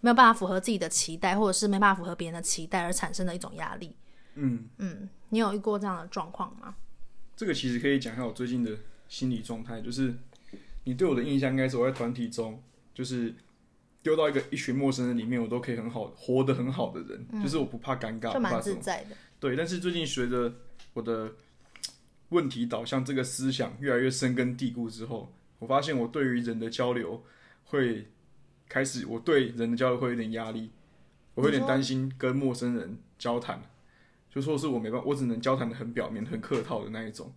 [0.00, 3.92] 没有办法符合自己的期待，或者是没办法符合别人的期待而产生的一种压力。
[4.34, 6.76] 嗯嗯，你有遇过这样的状况吗？
[7.34, 8.70] 这个其实可以讲一下我最近的
[9.08, 10.14] 心理状态，就是
[10.84, 12.62] 你对我的印象应该是我在团体中，
[12.94, 13.34] 就是
[14.02, 19.16] 丢到一个一群陌生人里面，我都可以很好活得很好的人，嗯、就是我不怕尴尬，就蛮自在的。
[19.38, 20.52] 对，但是最近随着
[20.92, 21.32] 我的
[22.30, 27.22] 问题导向这个思想越来越深根蒂固之后，我发现我对于人的交流
[27.64, 28.08] 会
[28.68, 30.70] 开始，我对人的交流会有点压力，
[31.34, 33.62] 我会有点担心跟陌生人交谈。
[34.30, 37.32] 就说是我没办法，我只能交谈的很表面、很客套的那一种。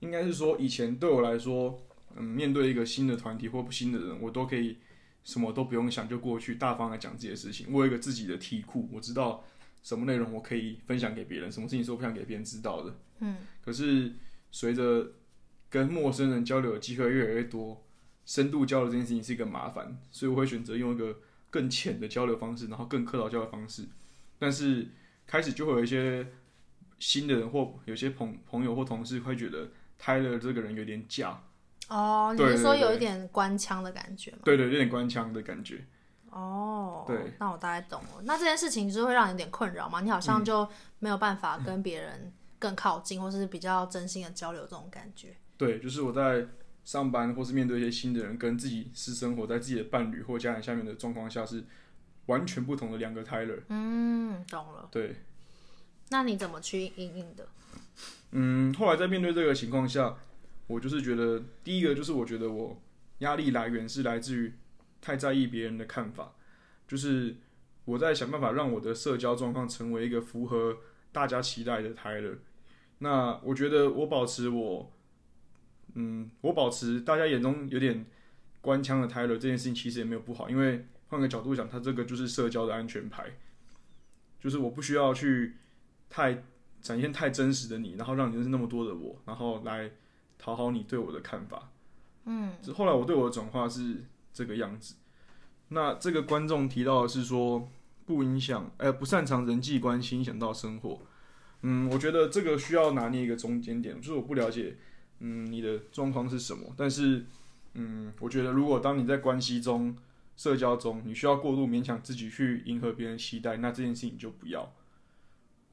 [0.00, 1.80] 应该是说，以前对我来说，
[2.16, 4.76] 嗯，面对一个新的团体或新的人，我都可以
[5.24, 7.66] 什么都不用想就过去，大方的讲自己的事情。
[7.72, 9.42] 我有一个自己的题库，我知道
[9.82, 12.94] 什么内容我可以分享给别人，什么事情是我不想给别人知道的。
[13.18, 13.38] 嗯。
[13.64, 14.12] 可是
[14.52, 15.12] 随着
[15.68, 17.84] 跟陌生人交流的机会越来越多，
[18.24, 21.16] 深度交流这件事情是一个麻烦，所以我会选择用一个
[21.50, 23.86] 更浅的交流方式，然后更客套交流方式。
[24.38, 24.88] 但是。
[25.26, 26.26] 开始就会有一些
[26.98, 31.42] 新的人或有些朋朋友或同事会觉得 Tyler 这个人有点假
[31.88, 34.38] 哦，你是说有一点官腔的感觉吗？
[34.44, 35.84] 对对，有点官腔的感觉。
[36.30, 38.22] 哦，对，那我大概懂了。
[38.22, 40.00] 那这件事情就是会让你有点困扰吗？
[40.00, 40.68] 你好像就
[40.98, 45.36] 没有办法跟别人更靠近，嗯、或是比较真心的交流这种感觉。
[45.56, 46.46] 对，就是我在
[46.84, 51.64] 上班或是面对一些新的人，跟自己私生活在自己的伴侣或家人下面的状况下是。
[52.26, 53.60] 完全不同的两个 Tyler。
[53.68, 54.88] 嗯，懂了。
[54.90, 55.14] 对，
[56.08, 57.46] 那你怎么去应应的？
[58.30, 60.16] 嗯，后来在面对这个情况下，
[60.66, 62.80] 我就是觉得，第一个就是我觉得我
[63.18, 64.52] 压力来源是来自于
[65.00, 66.34] 太在意别人的看法，
[66.86, 67.36] 就是
[67.84, 70.78] 我在想办法让我的社交状况成为一个符合
[71.12, 72.38] 大家期待的 Tyler。
[72.98, 74.92] 那我觉得我保持我，
[75.94, 78.06] 嗯，我保持大家眼中有点
[78.60, 80.86] 官腔的 Tyler 这件事情其实也没有不好，因为。
[81.08, 83.24] 换个角度讲，他这个就是社交的安全牌，
[84.40, 85.54] 就是我不需要去
[86.10, 86.42] 太
[86.80, 89.92] 展现太真实的你，然后让你认识那么多的我，然后来
[90.38, 91.70] 讨好你对我的看法。
[92.24, 94.94] 嗯，后来我对我的转化是这个样子。
[95.68, 97.68] 那这个观众提到的是说
[98.06, 101.00] 不影响，呃，不擅长人际关系影响到生活。
[101.62, 104.76] 嗯，我觉得这个需要拿捏一个中间点，就是我不了解，
[105.20, 107.24] 嗯，你的状况是什么，但是，
[107.74, 109.96] 嗯，我觉得如果当你在关系中。
[110.36, 114.68] 社交中，你需要过度勉强自己去迎合别人期待，那这件事情就不要。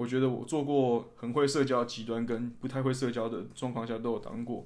[0.02, 4.66] 我觉得我做过很会社交极端跟不太会社交的状况下都有当过，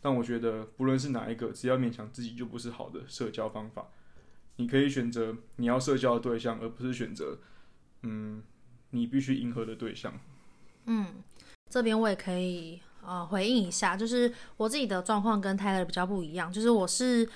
[0.00, 3.88] 但我觉得不论是哪一个，只要勉强自己就不是好的社交方法。
[4.58, 7.36] 你可以选择你要社交的对象，而不是选择
[8.02, 8.40] 嗯
[8.90, 10.14] 你必须迎合的对象。
[10.84, 11.06] 嗯，
[11.68, 17.28] 这边我也可以呃回应一下，就是我自己的状况跟 Tyler 比较不一样，就是我是。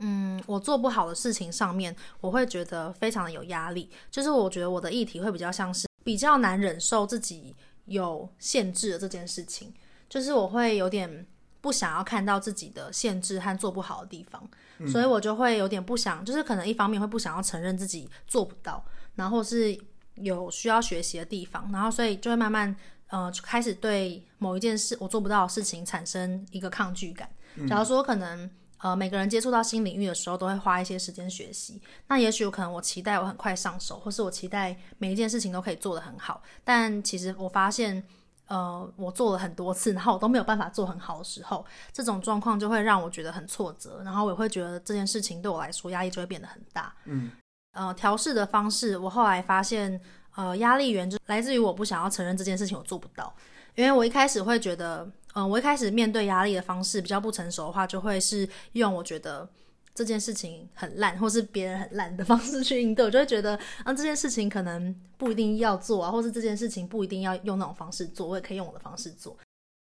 [0.00, 3.90] 嗯，我做不好的事情上面，我会觉得非常的有压力。
[4.12, 7.54] 就是我觉得我的议题会比较像是比较难忍受自己
[7.84, 9.74] 有限制的这件事情，
[10.08, 11.26] 就是我会有点
[11.60, 14.42] 不想要看到自己的限制和做不好的地方，
[14.78, 18.82] 嗯、所以我就会有点不想，就是可能一方面会不想要承认自己做不到，
[19.16, 19.78] 然后是
[20.14, 22.74] 有需要学习的地方，然后所以就会慢慢
[23.08, 27.28] 呃开始对某一件事我做不到的事情产生一个抗拒感。
[27.68, 28.50] 假如说可能。
[28.80, 31.82] 呃，每个人接触到新领域的时候，都会花一些时间学习。
[32.06, 36.40] 那也许有可能我期待我很快上手，或是我期待每一件事情都可以做得很好。
[36.62, 38.00] 但其实我发现，
[38.46, 44.00] 呃，我做了很多次，然后我都没有办法做很好的时候，这种状况就会让我觉得很挫折。
[44.04, 46.94] 然后我也会觉得这件事情对我来说压力就会变得很大。
[47.06, 47.32] 嗯，
[47.72, 50.00] 呃，调试的方式，我后来发现，
[50.36, 53.34] 呃，压力源就来自于我不想要承认这件事情我做不到，
[53.74, 55.10] 因为我一开始会觉得。
[55.34, 59.48] 嗯，我一开始面对压力的方式比较不成熟的话，就会是用我觉得
[59.94, 63.04] 这件事情很烂，或是别人很烂的方式去应对。
[63.04, 69.36] 我就会觉得，嗯，这件事情可能不一定要做啊，或是这件事情不一定要用那种方式做，我也可以用我的方式做。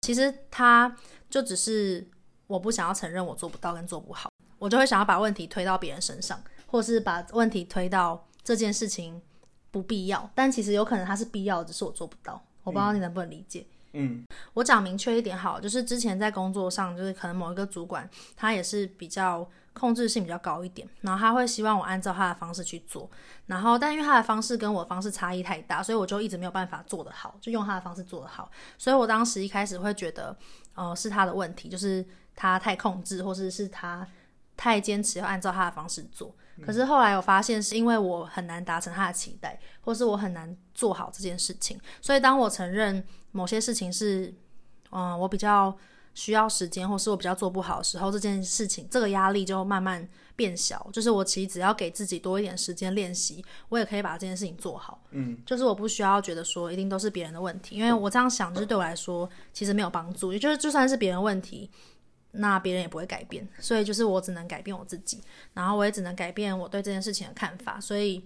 [0.01, 0.95] 其实他
[1.29, 2.07] 就只是
[2.47, 9.21] 我不想要承认我做不到跟做不好，我就会想要把问题推到别人身上，或是把问题推到这件事情
[9.71, 12.41] 不必要，但其实有可能它是必要的，只是我做不到。
[12.63, 13.65] 我不知道你能不能理解。
[13.69, 13.76] 嗯，
[14.53, 23.09] 我讲明确一点好，就是之前在工作上，就是可能某一个主管，他也是比较控制性比较高一点，然后他会希望我按照他的方式去做，
[23.45, 30.35] 然后但因为他的方式跟我方式差异太大，所以我就一直没有办法做得好，就用他的方式做得好，所以我当时一开始会觉得，
[30.73, 34.07] 呃，是他的问题，就是他太控制，或是，是他
[34.55, 36.35] 太坚持要按照他的方式做。
[36.65, 41.79] 可是后来我发现，是因为我很难达成他的期待，或是我很难做好这件事情。
[42.01, 44.33] 所以当我承认某些事情是，
[44.91, 45.75] 嗯，我比较
[46.13, 50.89] 需要时间，或是我比较做不好的时候，这件事情这个压力就慢慢变小。
[50.91, 55.03] 就是我其实只要给自己多一点时间练习，我也可以把这件事情做好。
[55.11, 60.33] 嗯，就是我不需要觉得说一定都是别人的问题，因为我这样想，就是对我来说其实没有帮助。
[60.33, 61.69] 也就是就算是别人问题。
[62.31, 65.21] 那别人也不会改变，所以就是我只能改变我自己，
[65.53, 67.79] 然后我也只能改变我对这件事情的看法。
[67.79, 68.23] 所以，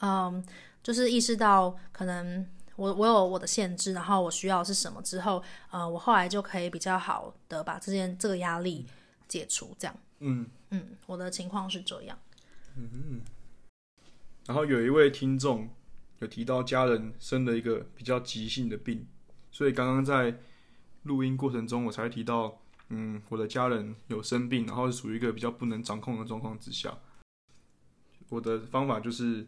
[0.00, 0.44] 嗯，
[0.82, 8.84] 就是意识到可能我我有我的限制，然后我需要是什么之后，呃，我后来就可以比较好的把这件这个压力
[9.26, 9.74] 解除。
[9.78, 12.18] 这样，嗯嗯，我的情况是这样。
[12.76, 13.22] 嗯，
[14.46, 15.68] 然后有一位听众
[16.18, 19.06] 有提到家人生了一个比较急性的病，
[19.50, 20.36] 所以刚刚在
[21.04, 22.60] 录音过程中我才提到。
[22.92, 26.98] 嗯，我的家人有生病，然后是属于一个比较不能掌控的状况之下。
[28.28, 29.46] 我的方法就是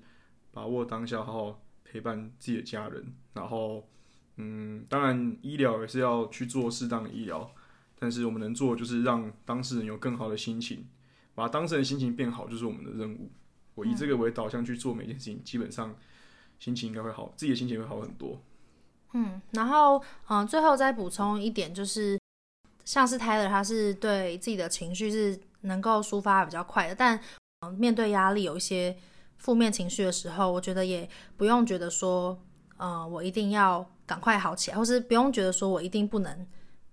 [0.52, 3.14] 把握当下，好好陪伴自己的家人。
[3.34, 3.88] 然后，
[4.36, 7.50] 嗯，当然医疗也是要去做适当的医疗，
[7.98, 10.86] 但是我们能做的就是让当事人有更好的心情，
[11.34, 13.30] 把当事人心情变好，就是我们的任务。
[13.74, 15.96] 我以这个为导向去做每件事情，基本上
[16.60, 18.40] 心情应该会好，自己的心情会好很多。
[19.14, 22.21] 嗯，然后，嗯，最后再补充一点就是。
[22.84, 27.20] 像是 Tyler，他是对自己的情绪是能够抒发比较快的，但
[27.78, 28.96] 面对压力有一些
[29.36, 32.36] 负面情绪的时候，我觉得也不用觉得说，
[32.76, 36.46] 呃，我一定要赶快好起来，或是不用觉得说我一定不能，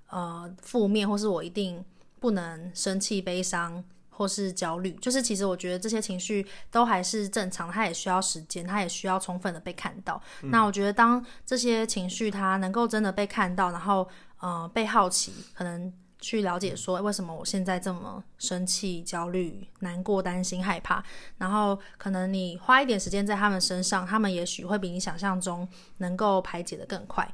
[0.09, 1.83] 呃，负面，或是我一定
[2.19, 4.91] 不能生气、悲伤或是焦虑。
[5.01, 10.21] 就是其实我觉得这些情绪都还是正常，它也需要时间，它也需要充分的被看到。
[10.43, 10.51] 嗯。
[10.51, 14.07] 那我觉得当这些情绪它能够真的被看到，然后。
[14.39, 21.03] 呃，被好奇，可能去了解说为什么我现在这么生气、焦虑、难过、担心、害怕，
[21.37, 25.67] 然后可能你花一点时间在他们身上，他们也许会比你想象中
[25.97, 27.29] 能够排解得更快。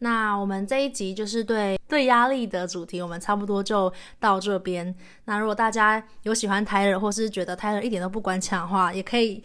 [0.00, 4.94] 那我们这一集就是对对压力的主题，我们差不多就到这边。
[5.24, 9.42] 那如果大家有喜欢泰勒或是觉得泰勒一点都不关腔的话，也可以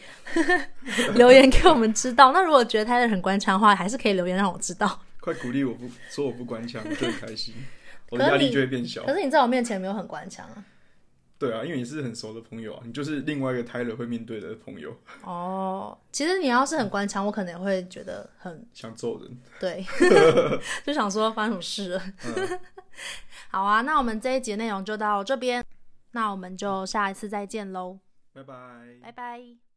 [1.16, 2.34] 留言给我们知道。
[2.34, 5.00] 那如果觉得泰勒很关腔的话，还是可以留言让我知道。
[5.20, 7.54] 快鼓励我不说我不官腔，我就很开心，
[8.10, 9.04] 我的压力就会变小。
[9.04, 10.66] 可是你在我面前没有很官腔啊。
[11.38, 14.94] 对啊，因为你是很熟的朋友啊，你就是另外一个 Tyler 会面对的朋友。
[15.24, 19.40] 哦，其实你要是很官腔，我可能也会觉得很想揍人。
[19.58, 19.86] 对，
[20.86, 22.04] 就想说发生什么事了。
[22.26, 22.60] 嗯、
[23.50, 25.64] 好啊，那我们这一集内容就到这边，
[26.12, 28.00] 那我们就下一次再见喽。
[28.34, 28.56] 拜拜，
[29.02, 29.69] 拜拜。